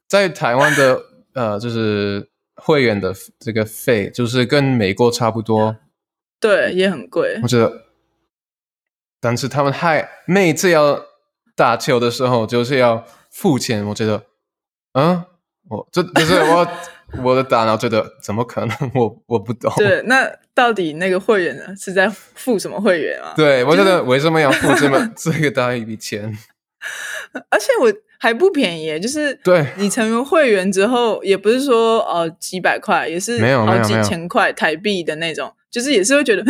[0.09, 1.01] 在台湾的
[1.35, 5.77] 呃，就是会员的这个费，就是跟美国差不多，
[6.41, 7.41] 对，也很贵。
[7.43, 7.85] 我觉得，
[9.21, 11.01] 但是他们还每次要
[11.57, 14.25] 打球的时候就是要付钱，我觉得。
[14.93, 15.25] 嗯，
[15.69, 16.69] 我这就是我
[17.23, 18.77] 我的大脑觉得怎么可能？
[18.95, 19.73] 我我不懂。
[19.77, 21.65] 对，那到底那个会员呢？
[21.77, 23.35] 是在付什么会员啊？
[23.37, 26.37] 对，我觉得为什么要付这么这个大一笔钱？
[27.51, 36.45] 而且我还不便宜，就是对你成为会员之后，也不是说呃几百块，也是没有好几千块台币的那种，就是也是会觉得，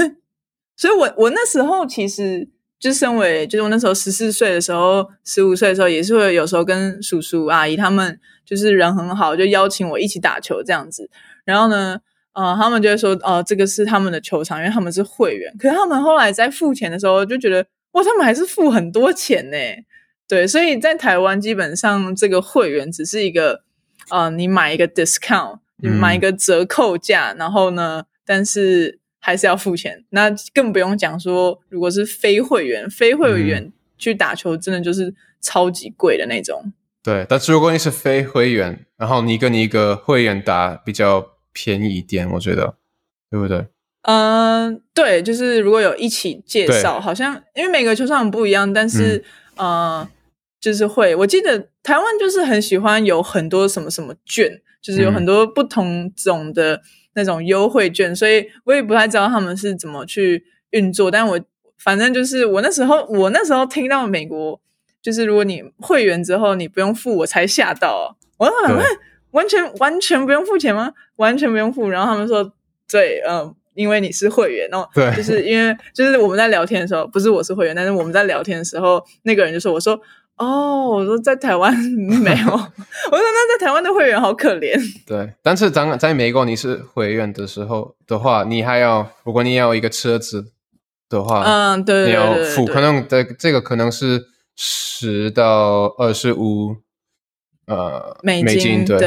[0.77, 2.49] 所以我我那时候其实。
[2.85, 11.09] 就身为，就是我那时候十四岁的时候，十五岁的时候，也是会有时候跟叔叔阿姨他们，就是人很好，就邀请我一起打球这样子。
[11.47, 11.99] 然后呢，
[12.35, 15.51] 呃，他们就会说，哦，这个是他们的球场，因为他们是会员。
[15.59, 19.57] 可是他们后来在付钱的时候，就觉得，哇，他们还是付很多钱呢。
[20.29, 23.63] 对，所以在台湾基本上这个会员只是一个，
[24.11, 29.01] 呃，你买一个 discount，你买一个折扣价，然后呢，但是。
[29.27, 36.75] 还是要付钱，那更不用讲说，如果是非会员，非会员去打球，真的就是超级贵的那种。
[37.03, 42.77] 对，但是如果你是非会员，然后你跟一个会员打，比较便宜一点，我觉得，
[43.31, 43.67] 对不对？
[44.03, 49.25] 嗯，对，就是如果有一起介绍，好像因为每个球场不一样，但是
[49.57, 50.07] 呃，
[50.61, 56.83] 就是会，我记得台湾就是很喜欢有很多什么什么券，就是有很多不同种的。
[57.15, 61.11] 那种优惠券，所以我也不太知道他们是怎么去运作。
[61.11, 61.41] 但我
[61.79, 64.61] 反正就是我那时候，我那时候听到美国，
[65.03, 68.17] 就是如果你会员之后你不用付，我才吓到。
[68.39, 68.85] 我说完
[69.31, 70.93] 完全完全不用付钱吗？
[71.17, 71.89] 完全不用付。
[71.89, 72.53] 然后他们说，
[72.91, 80.01] 对，嗯，因为你是会员哦，对，就是因为就是我们在聊天的时候，不是我是会员，但是我们在聊天的时候，那个人就说，我说。
[80.37, 81.73] 哦，我说在台湾
[82.23, 82.69] 没有，我说
[83.11, 84.75] 那在台湾的会员好可怜。
[85.07, 90.47] 对，但是当在美国你是会员的时候的话，你还要如果你要一个车子
[91.09, 96.79] 的话，嗯，对，你要付，可能的这个可能是十到二十五
[97.67, 98.99] 呃美金，对，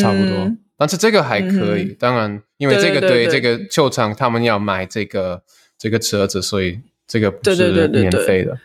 [0.00, 0.52] 差不多。
[0.76, 5.42] 但是这个还可以，当然因为这个对这个球场他们要买这个
[5.78, 8.58] 这个车子，所以这个不是免费的。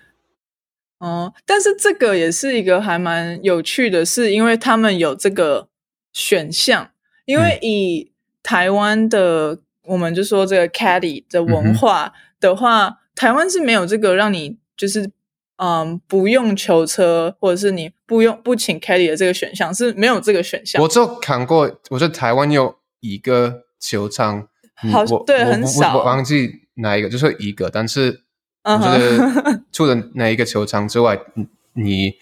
[1.01, 5.67] 哦，但是这个也是一个还蛮有趣的，是因为他们有这个
[6.13, 6.91] 选项。
[7.25, 8.11] 因为以
[8.43, 15.09] 台湾的，我们就说这个 caddy 的文化的话，台湾是没有这个让你就是
[15.57, 20.81] 嗯不用球车，或者是你不用不请 caddy 的这个选项是没有这个选项。
[20.81, 24.47] 我就看过，我觉得台湾有一个球场，
[24.91, 28.30] 好对，很少，忘记哪一个，就是一个，但是我
[28.63, 32.13] 嗯觉哼得除了那一个球场之外，你你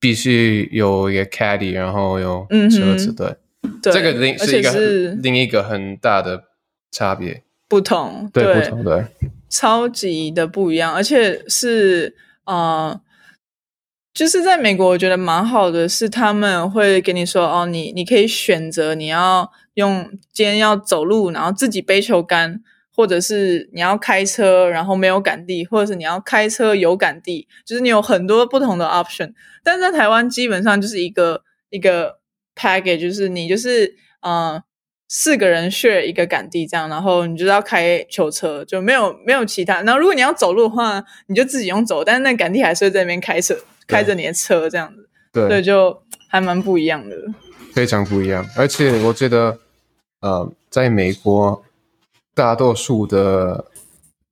[0.00, 3.36] 必须有一个 caddy，然后有车子，对，
[3.82, 6.44] 对，这个另是一个是另一个很大的
[6.90, 9.06] 差别，不同，对，不同，对，
[9.48, 13.00] 超级的不一样，而且是呃，
[14.12, 22.60] 就是在美国，我觉得蛮好的，是他们会跟你说哦，你你可以选择你要用今天要走路，然后自己背球杆，
[22.94, 29.32] 或者是你要开车，然后没有赶地，或者是你要开车有赶地，就是你有很多不同的 option。
[29.62, 32.18] 但是在台湾基本上就是一个一个
[32.54, 34.62] package，就是你就是呃
[35.08, 39.82] 四个人 share 一个赶地这样，然后你就是要开球车，就没有没有其他。
[39.82, 47.16] 然后如果你要走路的话，你就自己用走，但是那赶地还是会在那边开车，开着你的车这样子，对，对，就还蛮不一样的。
[47.72, 48.46] 非常不一样。
[48.56, 49.58] 而且我觉得，
[50.20, 51.64] 呃，在美国，
[52.34, 53.66] 大多数的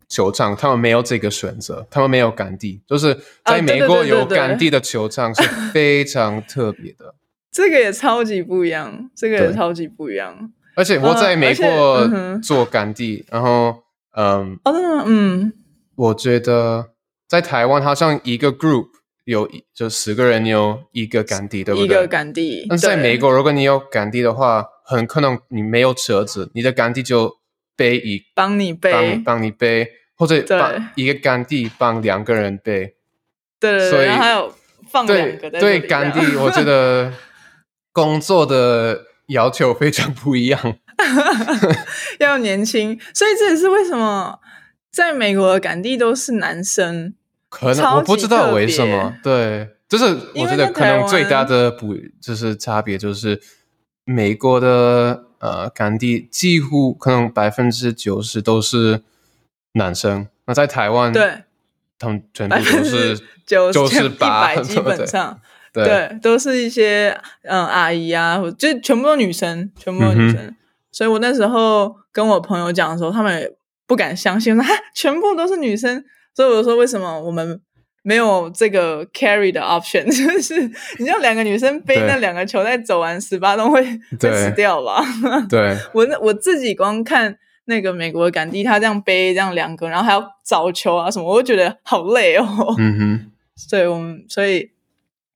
[0.09, 7.15] 球场他们没有这个选择，他们没有杆地，就是在美国有杆地的球场是非常特别的。
[7.51, 10.53] 这个也超级不一样，这个也超级不一样。
[10.75, 12.09] 而且我在美国
[12.43, 13.83] 做杆地，然后，
[14.17, 15.05] 嗯，哦，真的？
[15.07, 15.53] 嗯，
[15.97, 16.93] 我觉得
[17.29, 18.87] 在台湾好像一个 group
[19.25, 21.85] 有一就十个人有一个杆地，对不对？
[21.85, 27.37] 一个杆地，但是在美国，如果你有杆地的话，很可能你没有车子，你的杆地就
[27.83, 32.95] 背一帮你背，帮帮你背，或者对帮一个杆地帮两个人背。
[33.59, 34.55] 对对对，所以还有
[34.88, 37.12] 放两对个对，里杆这样地我觉得
[37.92, 40.61] 工作的要求非常不一样。
[42.21, 44.38] 要年轻，所以这也是为什么
[44.92, 47.14] 在美国的杆地都是男生。
[47.49, 53.40] 可能我不知道为什么，对，就是我觉得可能最大的不就是差别就是
[54.05, 59.02] 美国的呃杆地几乎可能百分之九十都是
[59.74, 61.42] 男生，那在台湾对，
[61.98, 65.40] 他们全部都是之九98一百 基本上
[65.72, 70.57] 对对，都是一些嗯阿姨啊，或就全部都女生，全部都女嗯生。
[70.92, 73.50] 所以我那时候跟我朋友讲的时候，他们也
[73.87, 76.05] 不敢相信，说哈全部都是女生。
[76.35, 77.61] 所以我就说为什么我们
[78.03, 80.05] 没有这个 carry 的 option？
[80.11, 80.61] 就是
[80.99, 85.05] 你要两个女生背那两个球，在走完十八洞会会死掉吧？
[85.49, 92.47] 对 我那我自己光看那个美国的杆地，他这样背这样两个，然后还要找球啊什么，我就觉得好累哦。
[92.79, 93.29] 嗯哼。
[93.55, 94.71] 所以，我们所以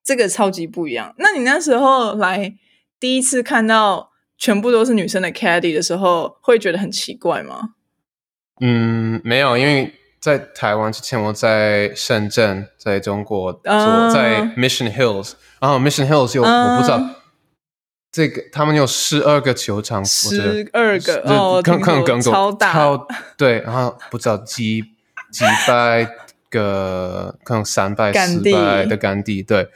[0.03, 1.15] 这个超级不一样。
[1.19, 2.55] 那你那时候来
[2.99, 7.75] 第一次看到全部都是女生的 caddy 的时候，会觉得很奇怪吗？
[8.61, 9.93] 嗯，没有，因为
[10.27, 16.73] 在台湾之前，我在深圳，在中国在 Mission Hills，然后 Mission Hills 有、啊。
[16.73, 17.01] 我不知道
[18.11, 24.83] 这个，他们有十二个球场，十二个就哦，可能更多，超大，超对，然后不知道几
[25.31, 26.05] 几百
[26.51, 29.69] 个，可能三百、四百的杆地，对。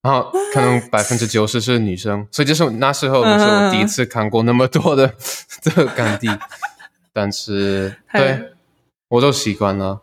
[0.00, 5.12] 然后可能百分之九十是女生，所以就是那时候嗯是我第一次看过那么多的
[5.60, 6.28] 这个杆地，
[7.12, 8.52] 但是对
[9.08, 10.02] 我都习惯了。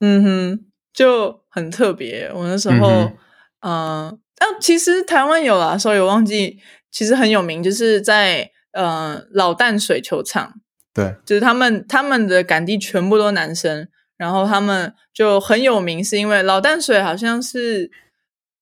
[0.00, 2.30] 嗯哼，就很特别。
[2.34, 3.12] 我那时候，
[3.60, 6.58] 嗯但其实台湾有啦，所以我忘记，
[6.92, 10.54] 其实很有名，就是在呃老淡水球场，
[10.94, 17.90] 对，就是他们他们的杆地全部都男生，然后他们就很有名，是因为老淡水好像是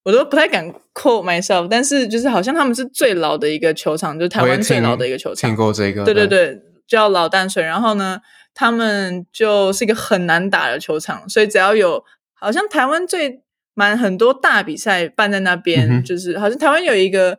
[0.04, 5.56] 我都不太敢 call myself，但是就是好像他们是最老的一个球场，就是台湾最老的一个球场听。
[5.56, 7.62] 过这个，对对对，叫老淡水。
[7.62, 8.20] 然后呢，
[8.58, 13.42] 他们就是一个很难打的球场，所以只要有好像台湾最
[13.74, 17.38] 蛮很多大比赛办在那边，嗯就是好像台湾有一个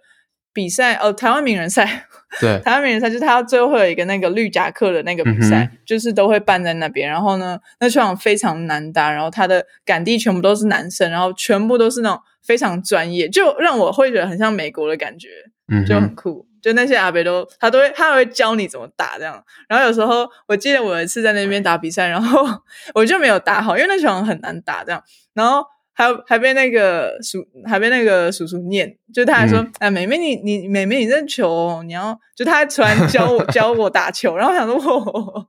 [0.54, 2.06] 比赛哦，台湾名人赛。
[2.40, 7.10] 对 台湾名人赛就是他最后会有一个那个绿夹克的那个比赛，嗯就是都会办在那边。
[7.10, 15.30] 然后呢，那球场非常难打，然后他的杆地全部都是男生，然后全部都是那种非常专业，就让我会觉得很像美国的感觉。
[15.70, 16.46] 嗯就很，酷。
[16.68, 19.42] 就那些阿伯都，他都会，他还会教你怎么打这样。
[19.70, 22.46] 然后有时候我记得我有一次在那边打比赛，然后
[22.94, 25.02] 我就没有打好，因为那球场很难打这样。
[25.34, 25.64] 然后
[25.94, 35.48] 还有还被那个叔，还被那个叔叔念，就他还说：“嗯哎、妹妹你你妹妹你这球哦，你要就他还突然教我 教我打球，然后我想说，哦，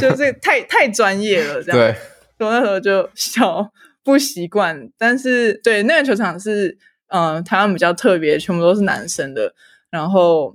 [0.00, 1.78] 就这个太太专业了这样。
[1.78, 3.70] 对，我那时候就小
[4.02, 6.78] 不习惯，但是对那个球场是
[7.08, 9.52] 嗯、呃台湾比较特别，全部都是男生的，
[9.96, 10.54] 然后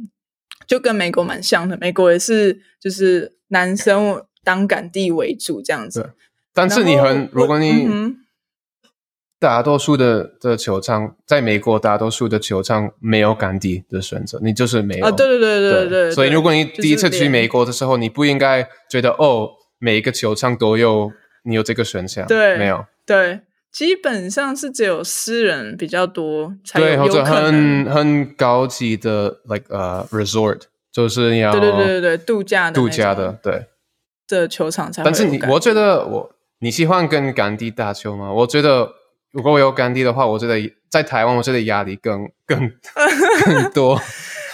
[0.68, 6.14] 就跟美国蛮像的，美国也是就是男生当杆地为主这样子。
[6.54, 8.18] 但是你很，如果你嗯
[9.40, 15.06] 大多数的的球场，在美国大多数的球场没有杆地的选择，你就是没有。
[15.06, 21.12] 啊，对对对对对对，所以如果你第一次去美国的时候，你不应该觉得哦，每一个球场都有
[21.44, 22.86] 你有这个选项，对没有？
[23.04, 23.40] 对，
[23.72, 30.62] 基本上是只有私人比较多才有对，或者很很高级的，like 呃、resort，
[30.92, 33.68] 就是要对对对对对度假的度假的，对。
[34.28, 38.32] 的球场才会但是你，我觉得我你喜欢跟甘地打球吗？
[38.32, 38.94] 我觉得
[39.32, 42.72] 如果我有甘地的话，我觉得在台湾，我觉得压力更更
[43.46, 44.00] 更多。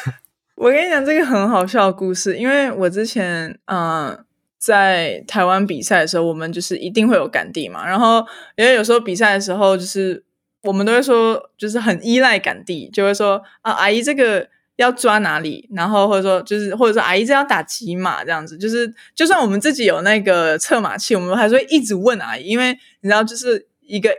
[0.57, 4.19] 我跟你讲这个很好笑的故事，因为我之前嗯、呃
[4.57, 10.23] 在台湾比赛的时候，我们就是一定会有赶地嘛，然后因为有时候比赛的时候，就是
[10.63, 18.23] 我们都会说，就是很依赖赶地，就会说啊，阿姨这个要抓哪里，然后或者说就是或者说阿姨这要打几码？
[18.23, 24.09] 这样子，就是就算我们自己有那个测码器，我们还是会一直问阿姨，因为你知道，就是一个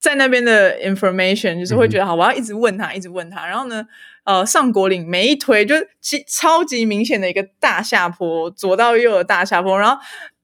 [0.00, 3.86] 在那边的 information，就是会觉得好，我要一直问他，一直问他，然后呢。
[4.28, 9.98] 呃，上果岭每一推就是极超级明显的一个大下坡，左到右的大下坡，然后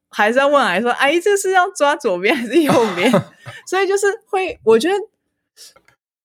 [0.08, 3.12] 还是要问阿姨说：“阿姨，这是要抓左边还是右边？”
[3.68, 4.94] 所以就是会，我觉得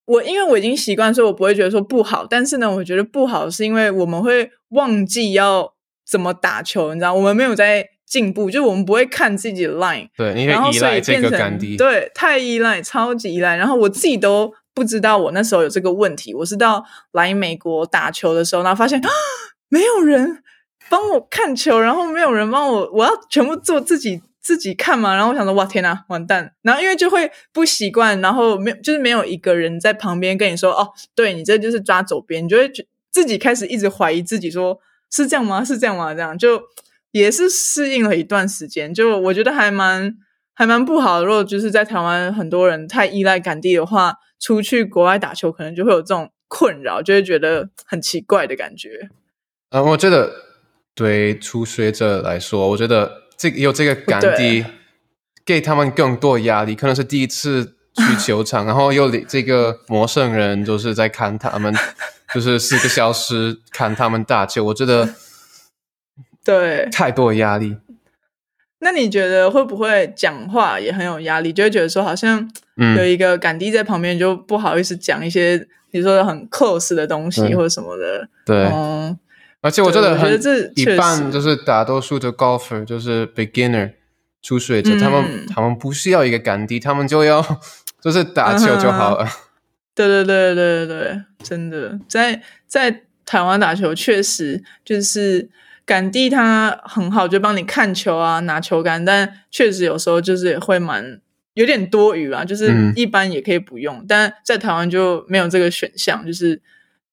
[0.06, 2.26] 我因为我已经习惯，所以我不会觉得说不好。
[2.26, 5.74] 但是呢，我觉得不好是因为我们会忘记要
[6.08, 13.56] 怎么打球，你知道，我们没有在进步，就是我们不会看自己的 line，对，你然后所以会依赖这变成对，太依赖，超级依赖。
[13.56, 19.08] 然后我自己都不知道我那时候有这个问题，我是到来美国打球的时候，然后发现啊，
[19.68, 20.42] 没有人
[20.88, 25.14] 帮我看球，然后没有人帮我，我要全部做自己自己看嘛。
[25.14, 26.52] 然后我想说，哇，天哪，完蛋！
[26.62, 34.78] 然后因为就会不习惯，然后没有就是没有一个人在旁边跟你说，哦，对你这就是抓左边，你就会觉自己开始一直怀疑自己说，
[35.10, 35.64] 是这样吗？
[35.64, 36.14] 是这样吗？
[36.14, 36.62] 这样就
[37.10, 40.16] 也是适应了一段时间，就我觉得还蛮
[40.54, 41.26] 还蛮不好的。
[41.26, 49.10] 如果就是在台湾很多人太依赖赶地的话，出去国外打球可能就会有这种困扰，就会觉得很奇怪的感觉。
[49.68, 50.32] 嗯，我觉得
[50.94, 54.64] 对初学者来说，我觉得这有这个感地，
[55.44, 61.72] 给他们更多压力，可能是第一次去球场， 然后又这个陌生人就是在看他们，
[62.34, 65.14] 就是四个小时看他们打球，我觉得
[66.42, 67.76] 对，太多压力。
[68.80, 71.52] 那你觉得会不会讲话也很有压力？
[71.52, 78.28] 就会觉得说好像嗯有一个赶地在旁边，就不好意思讲一些你说的很 close 的东西或者什么的。
[78.44, 79.18] 对，嗯，
[79.60, 83.92] 而且我觉得很这一半，就是大多数的 golfer 就是 beginner
[84.42, 87.44] 初学者，他们嗯他们不需要一个杆地，他们就要
[88.00, 89.28] 就是打球就好了。
[89.94, 95.50] 对对对对对对，真的在在台湾打球确实就是
[95.90, 101.20] 赶地他很好，就帮你看球啊，拿球杆，但确实有时候就是也会蛮
[101.54, 106.62] 有点多余啊，就是嗯一般也可以不用，但在台湾就没有这个选项，就是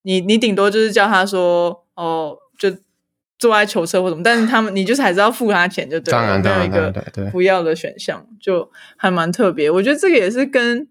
[0.04, 2.70] 你你顶多就是叫他说哦，就
[3.40, 7.32] 坐在球车或什么，但是他们你就是还是要付他钱就对了，当然，当然，没有一个当然，对对。
[7.32, 9.72] 不要的选项，就还蛮特别。
[9.72, 10.88] 我觉得这个也是跟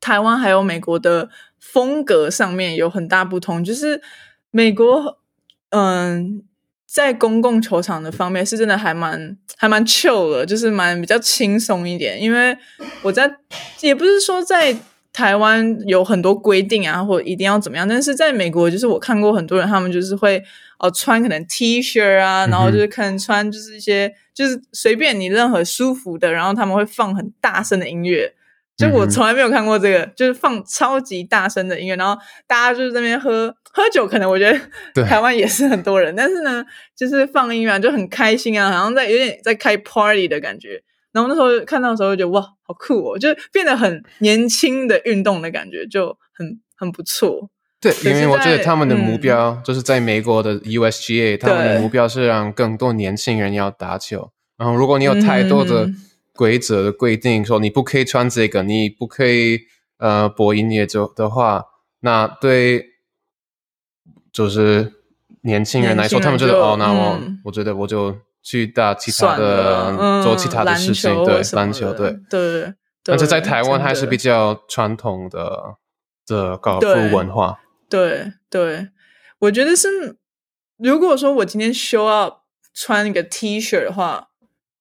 [0.00, 1.28] 台湾还有美国的
[1.60, 3.62] 风格上面有很大不同。
[3.62, 4.02] 就是
[4.50, 5.20] 美国，
[5.70, 6.42] 嗯，
[6.90, 12.20] 在公共球场的方面是真的还蛮还蛮 chill 的，就是蛮比较轻松一点。
[12.20, 12.56] 因为
[13.02, 13.30] 我在
[13.80, 14.74] 也不是说在
[15.12, 20.42] 台湾有很多规定啊，或者一定要怎么样，但是在美国，就是我看过很多人，他们就是会
[20.78, 28.32] 哦穿可能 T 恤啊，然后就是可能穿就是一些就是随便你任何舒服的，然后他们会放很大声的音乐。
[28.78, 34.60] 就我从来没有看过这个，就是放超级大声的音乐，然后大家就是在那边喝喝酒，可能我觉得
[34.92, 36.64] 对台湾也是很多人，但是呢，
[36.96, 40.82] 就是放音乐啊就很开心啊，好像在有点在开 party 的感觉。
[41.12, 47.48] 然后那时候看到的时候就觉得哇，好酷哦，就变得很年轻的运动的感觉，就很很不错。
[47.80, 54.32] 对，因为我觉得他们的目嗯标就是在美国的 USGA，他们的目标是让更多年轻人要打球。
[54.58, 55.96] 然后，如果你有太多的嗯
[56.34, 59.60] 规则的规定，说你不可以穿这个，你不可以
[59.98, 61.64] 呃播音乐就的话，
[62.00, 62.84] 那对
[64.38, 64.92] 就是
[65.42, 72.12] 年轻人来说，他们觉得哦，那我、嗯我觉得我就去打其他的，嗯，做其他的事情，对篮球，的对。
[72.30, 72.74] 对对。
[73.02, 75.74] 但是在台湾还是比较传统的
[76.24, 77.58] 的高尔夫文化。
[77.88, 78.90] 对对，
[79.40, 80.16] 我觉得是，
[80.76, 84.28] 如果说我今天 show up 穿一个 T 恤的话，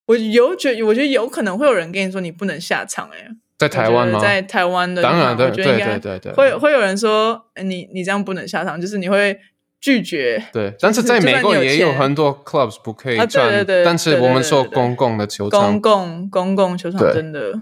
[0.06, 4.20] 我有觉我觉得有可能会有人跟你说你不能下场、欸，哎，在台湾吗？
[4.20, 9.40] 在台湾的，当然，对对对对对，会会有人说，呃你你这样不能下场，就是你会
[9.82, 10.44] 拒绝。
[10.54, 10.76] 对。
[10.80, 17.60] 但是在美国也有很多 clubs 不可以啊对穿，对对但是我们说公共的球场公共公共球场真的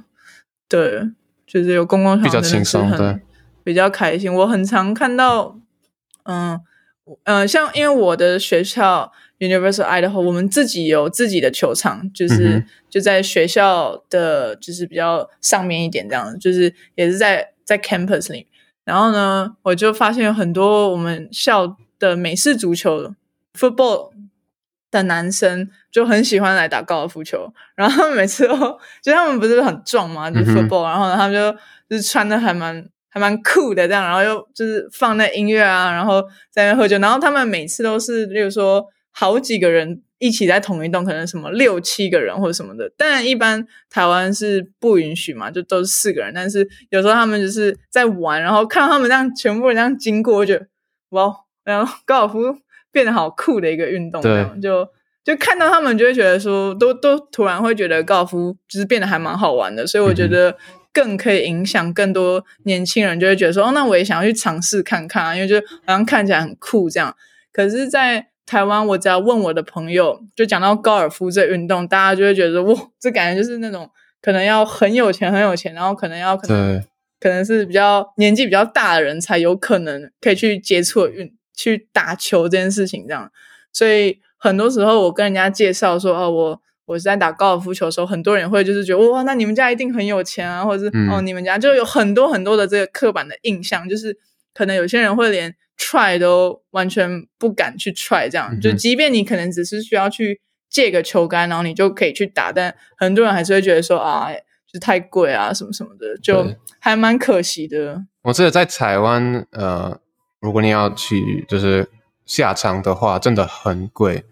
[0.68, 1.02] 对，
[1.48, 3.22] 就是有公共比较场真的是轻松对很
[3.64, 4.34] 比较开心。
[4.34, 5.58] 我很常看到，
[6.24, 6.60] 嗯，
[7.24, 18.48] 呃，像因为我的学校 University Idaho，我们自己有自己的球场，就是、嗯就在学校的，就是比较上面一点这样，就是也是在在 campus 里。
[18.86, 23.14] 然后呢，我就发现有很多我们校的美式足球
[23.58, 24.12] football
[24.92, 28.56] 的男生就很喜欢来打高尔夫球，然后他们每次都
[29.02, 31.52] 就他们不是很壮嘛，就是 football，、然后呢，他们就
[31.90, 38.86] 就是穿的还蛮还蛮酷的这样，然后又就是放那音乐啊，然后在那喝酒，然后他们每次都是，例如说
[39.18, 42.92] 好几个人一起在同一栋，可能什么六七个人或者什么的。
[42.98, 46.34] 当然，一般台湾是不允许嘛，就都是四个人。
[46.34, 50.68] 但是有时候他们就是在玩，然后看到他们这样全部人这样经过，我觉得
[51.12, 52.40] 哇，然后高尔夫
[52.92, 54.88] 变得好酷的一个运动，对就。
[55.26, 60.56] 就看到他们，就会觉得说，都都突然会觉得高尔夫就是变得还蛮好玩的，所以我觉得
[60.94, 67.16] 更可以影响更多年轻人，就会觉得说，哦，那我也想要去尝试看看啊，因为就好像看起来很酷这样。
[67.52, 73.90] 可是，在台湾，我只要问我的朋友，就讲到高尔夫这运动，大家就会觉得哇，这感觉就是那种
[74.22, 76.88] 可能要很有钱很有钱，然后可能要可能对，
[77.20, 83.32] 可能是比较年纪比较大的人才有可能可以去接触运去打球这件事情，这样。
[83.74, 94.16] 所以很多时候我跟人家介绍说，哦，我我是在打高尔夫球的时候，很多人会就是觉得哇，那你们家一定很有钱啊，或者是、嗯哦，你们家就有很多很多的这个刻板的印象，就是
[94.54, 108.06] 可能有些人会连 try 都完全不敢去 try，这样、嗯就即便你可能只是需要去借个球杆，然后你就可以去打，但很多人还是会觉得说啊，就是太贵啊，什么什么的，就还蛮可惜的。
[108.24, 110.00] 我记得在台湾，呃，
[110.40, 111.88] 如果你要去就是
[112.26, 114.26] 下场的话，真的很贵。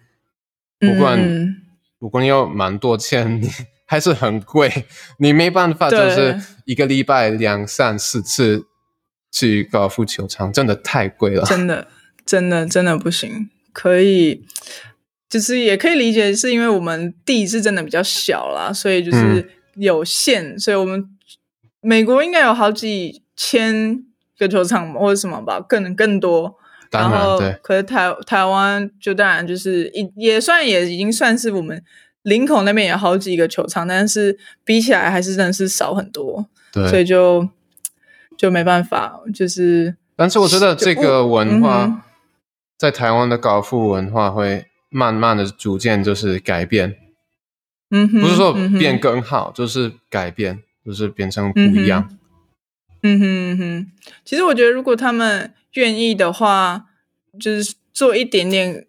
[0.79, 1.55] 不管嗯
[1.99, 3.49] 如果你有蛮多钱，你
[3.85, 4.85] 还是很贵，
[5.19, 8.65] 你没办法，就是一个礼拜两三四次
[9.33, 11.43] 去高尔夫球场，真的太贵了。
[11.43, 11.87] 真的，
[12.23, 13.49] 真的，真的不行。
[13.73, 14.45] 可以，
[15.27, 21.03] 就是也可以理解，是因为我们地是真的比较小啦，所以就是嗯有限，所以我们
[21.81, 24.03] 美国应该有好几千
[24.37, 26.55] 个球场或者什么吧，更更多。
[26.91, 31.83] 当然，然后对，可是台台湾就当然就是也也算也已经算是我们
[32.21, 36.99] 林口那边有好几个球场，但是比起来还是真的是少很多，所。
[36.99, 37.49] 以就
[38.37, 42.01] 就没办法，就是但是我觉得这个文嗯化哼。
[42.77, 46.97] 在台湾的高富文化会慢慢的逐渐就是改变，
[47.91, 52.09] 嗯哼，不是说变更好，就是改变，就是变成不一样。
[53.01, 53.91] 嗯哼嗯哼，
[54.25, 56.85] 其实我觉得如果他们愿意的话，
[57.39, 58.85] 就是做一点点，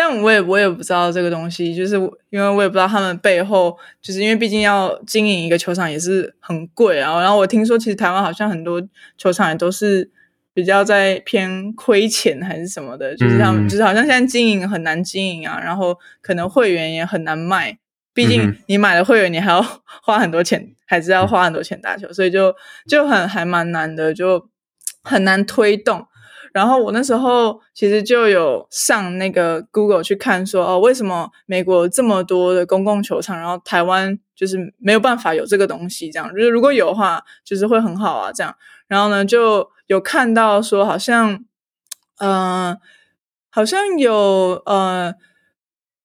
[0.00, 1.96] 但我也我也不知道这个东西，就是
[2.30, 7.20] 因为我也不知道他们背后，就是因为毕竟要经营一个球场也是很贵啊。
[7.20, 8.80] 然后我听说，其实台湾好像很多
[9.16, 10.08] 球场也都是
[10.54, 17.76] 比较在偏亏钱还是什么的， 就是他们、嗯就是好像现在经营很难经营啊，然后可能会员也很难卖。
[18.14, 19.60] 毕竟你买了会员，你还要
[20.02, 22.54] 花很多钱，还是要花很多钱打球，所以就
[22.86, 24.48] 就很还蛮难的，就
[25.02, 26.06] 很难推动。
[26.52, 38.54] 然后我那时候其实就有上那个 Google 去看说，哦，为什么美国这么多的公共球场，然后台湾就是没有办法有这个东西，这样就是如果有的话，就是会很好啊，这样。
[38.86, 41.44] 然后呢，就有看到说，好像，
[42.18, 42.76] 呃，
[43.50, 45.14] 好像有呃，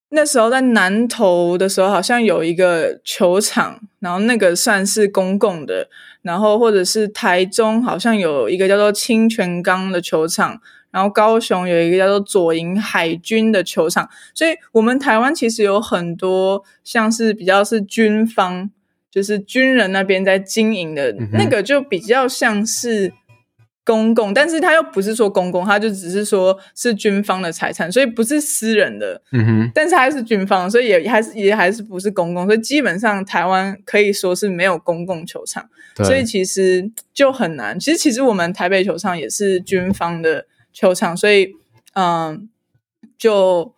[0.10, 5.88] 那时候在南投的时候，好像有一个球场，然后那个算是公共的，
[6.24, 10.60] 然后或者是台中好像有一个叫做清泉岗的球场，
[10.90, 18.72] 然后高雄有一个叫做左营海军的球场，所以我们台湾其实有很多像是比较是军方，
[19.12, 23.14] 就是军人那边在经营的、嗯那个，就比较像是。
[23.86, 29.22] 公共，但是他又不是说公共，他就只是说是军方的财产，所以不是私人的。
[29.32, 37.78] 嗯哼，但是还是军方，所以也还是也还是不是公共，所以基本上台湾可以说是没有公共球场，对，所以其实就很难。
[37.78, 41.50] 其实其实我们台北球场也是军方的球场，所以
[41.94, 42.48] 嗯，
[43.18, 43.76] 就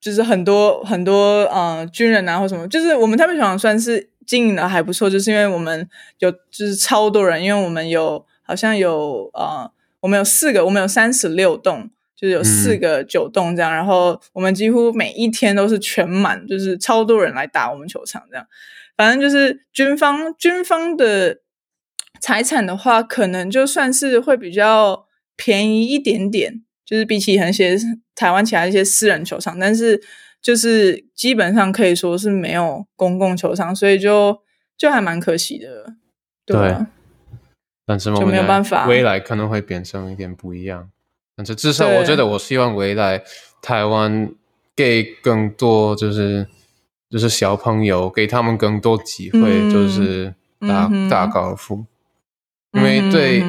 [0.00, 5.88] 就是很多很多呃军人啊或什么，就是我们台北球场算是经营的还不错，就是因为我们
[6.20, 9.70] 有就是超多人，因为我们有好像有呃
[10.00, 11.90] 我们有四个，我们有三十六栋。
[12.18, 18.46] 就是有四个九栋这样，然后我们几乎每一天都是全满，就是超多人来打我们球场这样。
[18.96, 21.40] 反正就是军方军方的
[22.18, 25.04] 财产的话，可能就算是会比较
[25.36, 27.76] 便宜一点点，就是比起很些
[28.14, 30.02] 台湾其他一些私人球场，但是
[30.40, 34.40] 就是基本上可以说是没有公共球场，所以就
[34.78, 35.92] 就还蛮可惜的，
[36.46, 36.86] 对吧？
[37.86, 38.86] 但是没有办法。
[38.86, 40.90] 未来可能会变成一点不一样。
[41.36, 43.22] 但是至少我觉得，我希望未来
[43.62, 44.30] 台湾
[44.74, 46.46] 给更多就是
[47.10, 51.84] 就是小朋友给他们更多机会，就是打打高尔夫，
[52.72, 53.44] 因为对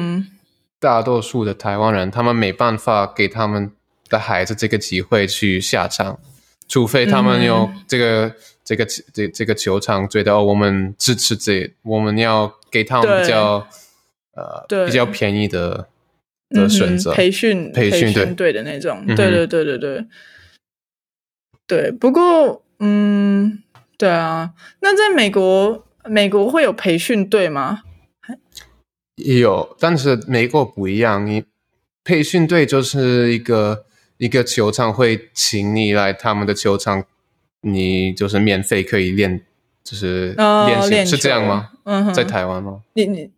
[0.78, 3.72] 大多数的台湾人，他们没办法给他们
[4.08, 6.18] 的孩子这个机会去下场，
[6.68, 8.32] 除非他们有这个
[8.62, 13.66] 这个这这个球场，觉得我们支持这，我们要给他们比较
[14.38, 15.88] 呃比较便宜的。
[16.50, 20.06] 的选择培训培训队的那种，对对对对对，
[21.66, 21.92] 对。
[21.92, 23.62] 不过，嗯，
[23.98, 24.54] 对啊。
[24.80, 27.82] 那在美国，美国会有培训队吗？
[29.16, 31.26] 有，但是美国不一样。
[31.26, 31.44] 你
[32.02, 33.84] 培训队就是一个
[34.16, 37.04] 一个球场会请你来他们的球场，
[37.60, 39.44] 你就是免费可以练，
[39.84, 41.72] 就是练习，是这样吗？
[41.84, 42.80] 嗯，在台湾吗？
[42.94, 43.30] 你你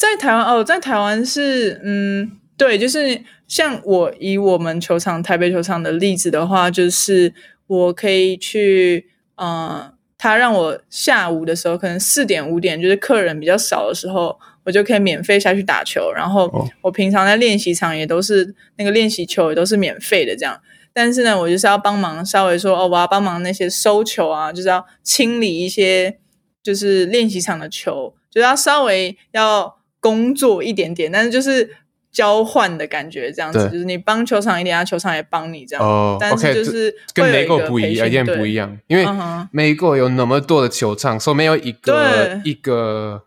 [0.00, 2.38] 在台湾哦，在台湾是嗯。
[2.56, 7.32] 对，就是像我以我们球场台北球场的例子的话，就是
[7.66, 16.12] 我可以去，呃，他让我下午的时候，可能四点五点，就是客人比较少的时候，我就可以免费下去打球。
[16.14, 20.60] 然后我平常在练习场也都是那个练习球也都是免费的这样。
[20.92, 26.18] 但是呢，我就是要帮忙稍微说哦，我要帮忙那些收球啊，就是要清理一些
[26.62, 31.76] 就是练习场的球，就是要稍微要工作一点点，但是就是。
[32.12, 35.86] 交换的感觉，这样子就是你帮球场一点，球场也帮你这样。
[35.86, 39.06] 哦但是就是跟美国不一样，有点不一样，因为
[39.52, 43.22] 美国有那么多的球场，所以没有一个一个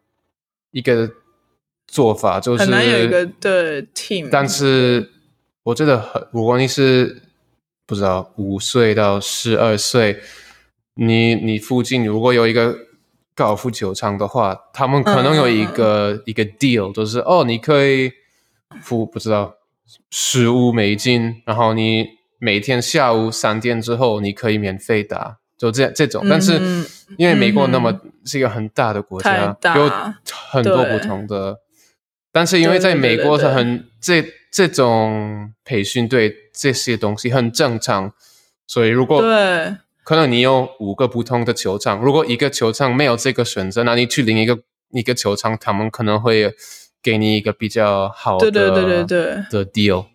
[0.72, 1.10] 一个
[1.88, 4.28] 做法，就是很难有一个的 team。
[4.30, 5.10] 但是
[5.64, 7.22] 我觉得，很，如果你是
[7.86, 10.20] 不知道五岁到十二岁，
[10.96, 12.76] 你你附近如果有一个
[13.36, 18.12] 高尔夫球场的话，他们可能有一个一个 deal，就是哦，你可以。
[18.82, 19.54] 付不知道
[20.10, 22.08] 十五美金，然后你
[22.40, 26.26] 每天下午三点之后你可以免费打，就这这种。
[26.28, 26.60] 但是
[27.16, 29.92] 因为美国那么是一个很大的国家，有
[30.50, 31.60] 很多不同的。
[32.32, 38.12] 但是因为在美国是很这这种培训对这些东西很正常，
[38.66, 44.60] 所以如果对可能你有五个不同的球场，如果一个球场没有这个选择，那你去另一个
[44.92, 46.54] 一个球场，他们可能会。
[47.04, 50.06] 给你一个比较好的对对对对对的 deal，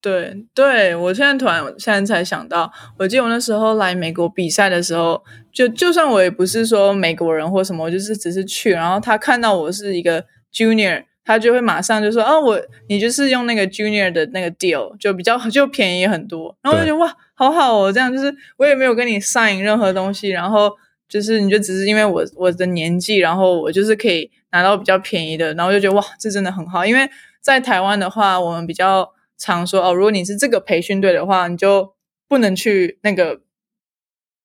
[0.00, 20.72] 对对，我现在突然现在才想到，我记得我那时候来美国比赛的时候，就就算我也不是说美国人或什么，我就是只是去，然后他看到我是一个 junior，他就会马上就说，哦，我你就是用那个 junior 的那个 deal，就比较就便宜很多，然后我就觉得哇，好好哦，这样就是我也没有跟你上瘾任何东西，然后
[21.08, 24.30] 就是你就只是因为我我的年纪，然后我就是可以。
[24.50, 26.86] 拿到比较便宜的，然后就觉得哇，这真的很好。
[26.86, 27.06] 因为
[27.42, 31.92] 在台湾的话，我们比较常说哦，如果你是这个培训队的话，你就
[32.26, 33.42] 不能去那个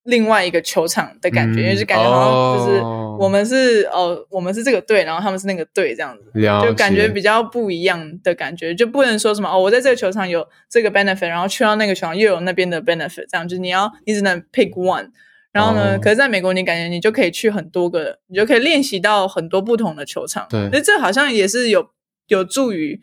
[0.03, 2.81] 另外一个球场的感觉，因为就感觉好像就是
[3.19, 6.31] 我们是哦，我们是这个队，然后他们是那个队这样子，
[6.65, 15.09] 就感觉比较不一样的感觉，就不能说什么哦，我在这个球场有这个 benefit，然后去到那个球场又有那边的 benefit，这样就是你要你只能 pick one。
[15.53, 15.99] 然后呢？
[15.99, 20.47] 可是在美国，你感觉你就可以去很多个，你就可以练习到很多不同的球场。
[20.49, 21.91] 对，那这好像也是有
[22.25, 22.99] 有助于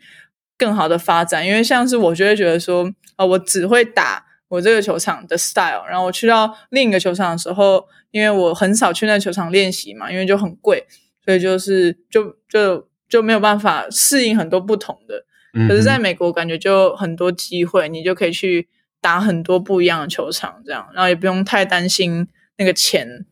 [0.57, 1.47] 更好的发展。
[1.47, 10.85] 因为像是我就会觉得说，啊，我只会打我这个球场的 style，然后我去到另一个球场的时候，因为我很少去那球场练习嘛，因为就很贵，
[11.23, 15.25] 所以就是就就就没有办法适应很多不同的。
[15.67, 18.67] 可是在美国，感觉就很多机会，你就可以去
[18.99, 22.27] 打很多不一样的球场，这样，然后也不用太担心。
[22.57, 23.25] 那个钱，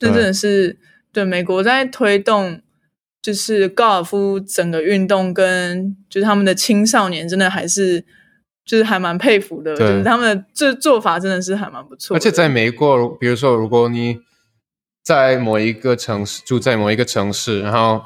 [0.00, 0.76] 这真的是
[1.12, 2.60] 对美国在推动，
[3.20, 8.04] 就是高尔夫整个运动跟就是他们的青少年，真的还是
[8.64, 12.16] 就是还蛮佩服的，就是他们的这做法真的是还蛮不错。
[12.16, 14.20] 而且在美国，比如说如果你
[15.02, 18.02] 在某一个城市住在某一个城市，然后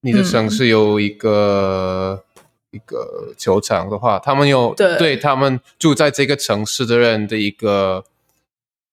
[0.00, 2.24] 你的城市有一个
[2.70, 8.04] 一个球场的话，他们有对他们住在这个城市的人的一个。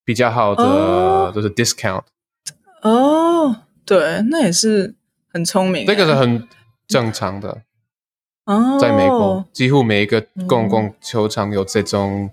[0.02, 2.02] 比较好的就是 discount
[2.82, 3.54] 哦，
[3.84, 4.96] 对，那也是
[5.32, 6.48] 很聪明，这个是很
[6.88, 7.62] 正常的
[8.54, 8.78] 哦。
[8.80, 12.30] 在美国，几乎每一个公共球场有这种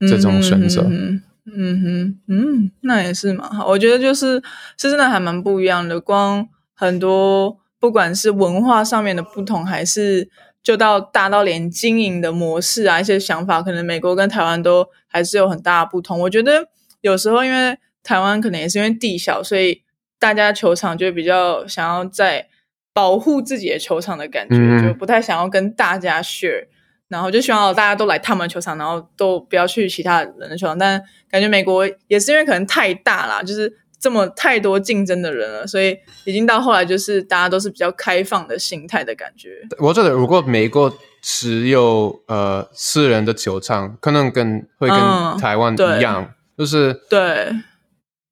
[0.00, 3.66] 这种选择，嗯哼，嗯，那也是蛮好。
[3.68, 4.42] 我觉得就是
[4.76, 10.28] 是真的还蛮不一样的，光很多不管是文化上面的不同，还是
[10.62, 16.20] 就到大到连经营的模式啊，一些想法，可能美国跟台湾都还是有很大的不同。
[16.20, 16.68] 我觉得。
[17.02, 19.82] 有时候因为台湾可能也是因为地小，所以
[20.18, 22.48] 大家球场就比较想要在
[22.96, 26.66] 保护自己的球场的感觉，就不太想要跟大家 share。
[27.08, 30.76] 然后就希望大家都来他们球场，然后都不要去其他人的球场。
[30.76, 39.50] 但感觉美国也是因为可能太大啦，就是这么太多竞争的人了，所以已经到后来就是大家都是比较开放的心态的感觉。
[39.78, 40.92] 我觉得如果美国
[41.22, 47.52] 只有呃私人的球场，可能跟会跟嗯台湾一样，就是对，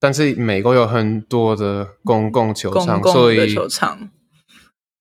[0.00, 4.10] 但是美国有很多的公共球场，公共的所以球场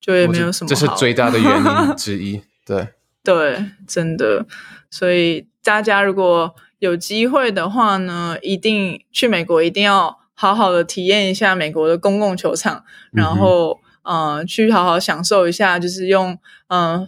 [0.06, 0.70] 就也没有什么好。
[0.70, 2.42] 这是最大的原因 之一。
[2.66, 2.90] 对，
[3.24, 4.46] 对，真的。
[4.92, 12.84] 所以大家如果有机会的话呢，一定去美国，一定要好好的体验一下美国的公共球场，
[13.14, 16.38] 然后、呃，去好好享受一下，就是用
[16.68, 17.08] 嗯、呃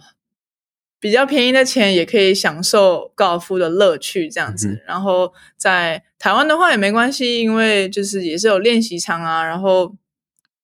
[0.98, 4.68] 比较便宜的钱也可以享受高尔夫的乐趣，这样子。
[4.68, 9.94] 嗯然后在台湾的话也没关系，因为就是也是有练习场啊，然后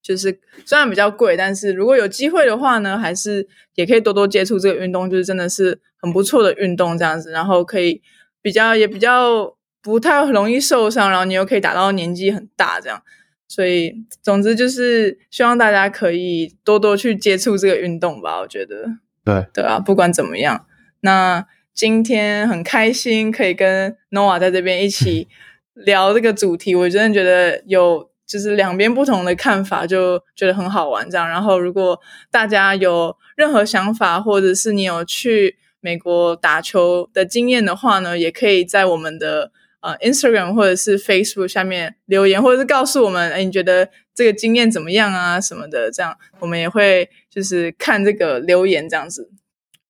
[0.03, 8.01] 就是虽然比较贵，但是如果有机会的话呢，还是也可以多多接触这个运动，就是真的是很不错的运动这样子，然后可以
[8.41, 13.01] 比较也比较不太容易受伤，然后你又可以打到年纪很大这样。
[13.47, 13.93] 所以，
[14.23, 18.39] 总之就是希望大家可以多多去接触这个运动吧。
[18.39, 18.85] 我觉得，
[19.23, 20.65] 对，对啊，不管怎么样，
[21.01, 25.27] 那今天很开心可以跟 Noah 在这边一起
[25.75, 31.27] 聊这个主题，我真的觉得有就是两边不同的看法，就觉得很好玩这样。
[31.27, 31.99] 然后，如果
[32.31, 39.51] 大家有任何想法，或者是你有去美国打球的经验的话呢，也可以在我们的
[39.81, 49.29] 呃 Instagram 或者是 Facebook 下面留言，或者是告诉我们，哎，你觉得这个经验怎么样啊什么的，这样我们也会就是看这个留言这样子。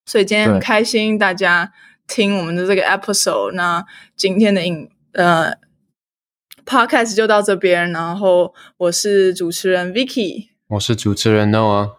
[0.05, 1.71] 所以今天很对开心大家
[2.07, 3.85] 听我们的这个 episode，那
[4.17, 5.53] 今天的影呃
[6.65, 11.91] podcast 就到这边，然后我是主持人 Vicky，我是主持人 Noah。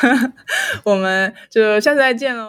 [0.84, 2.46] 我们就下次再见喽。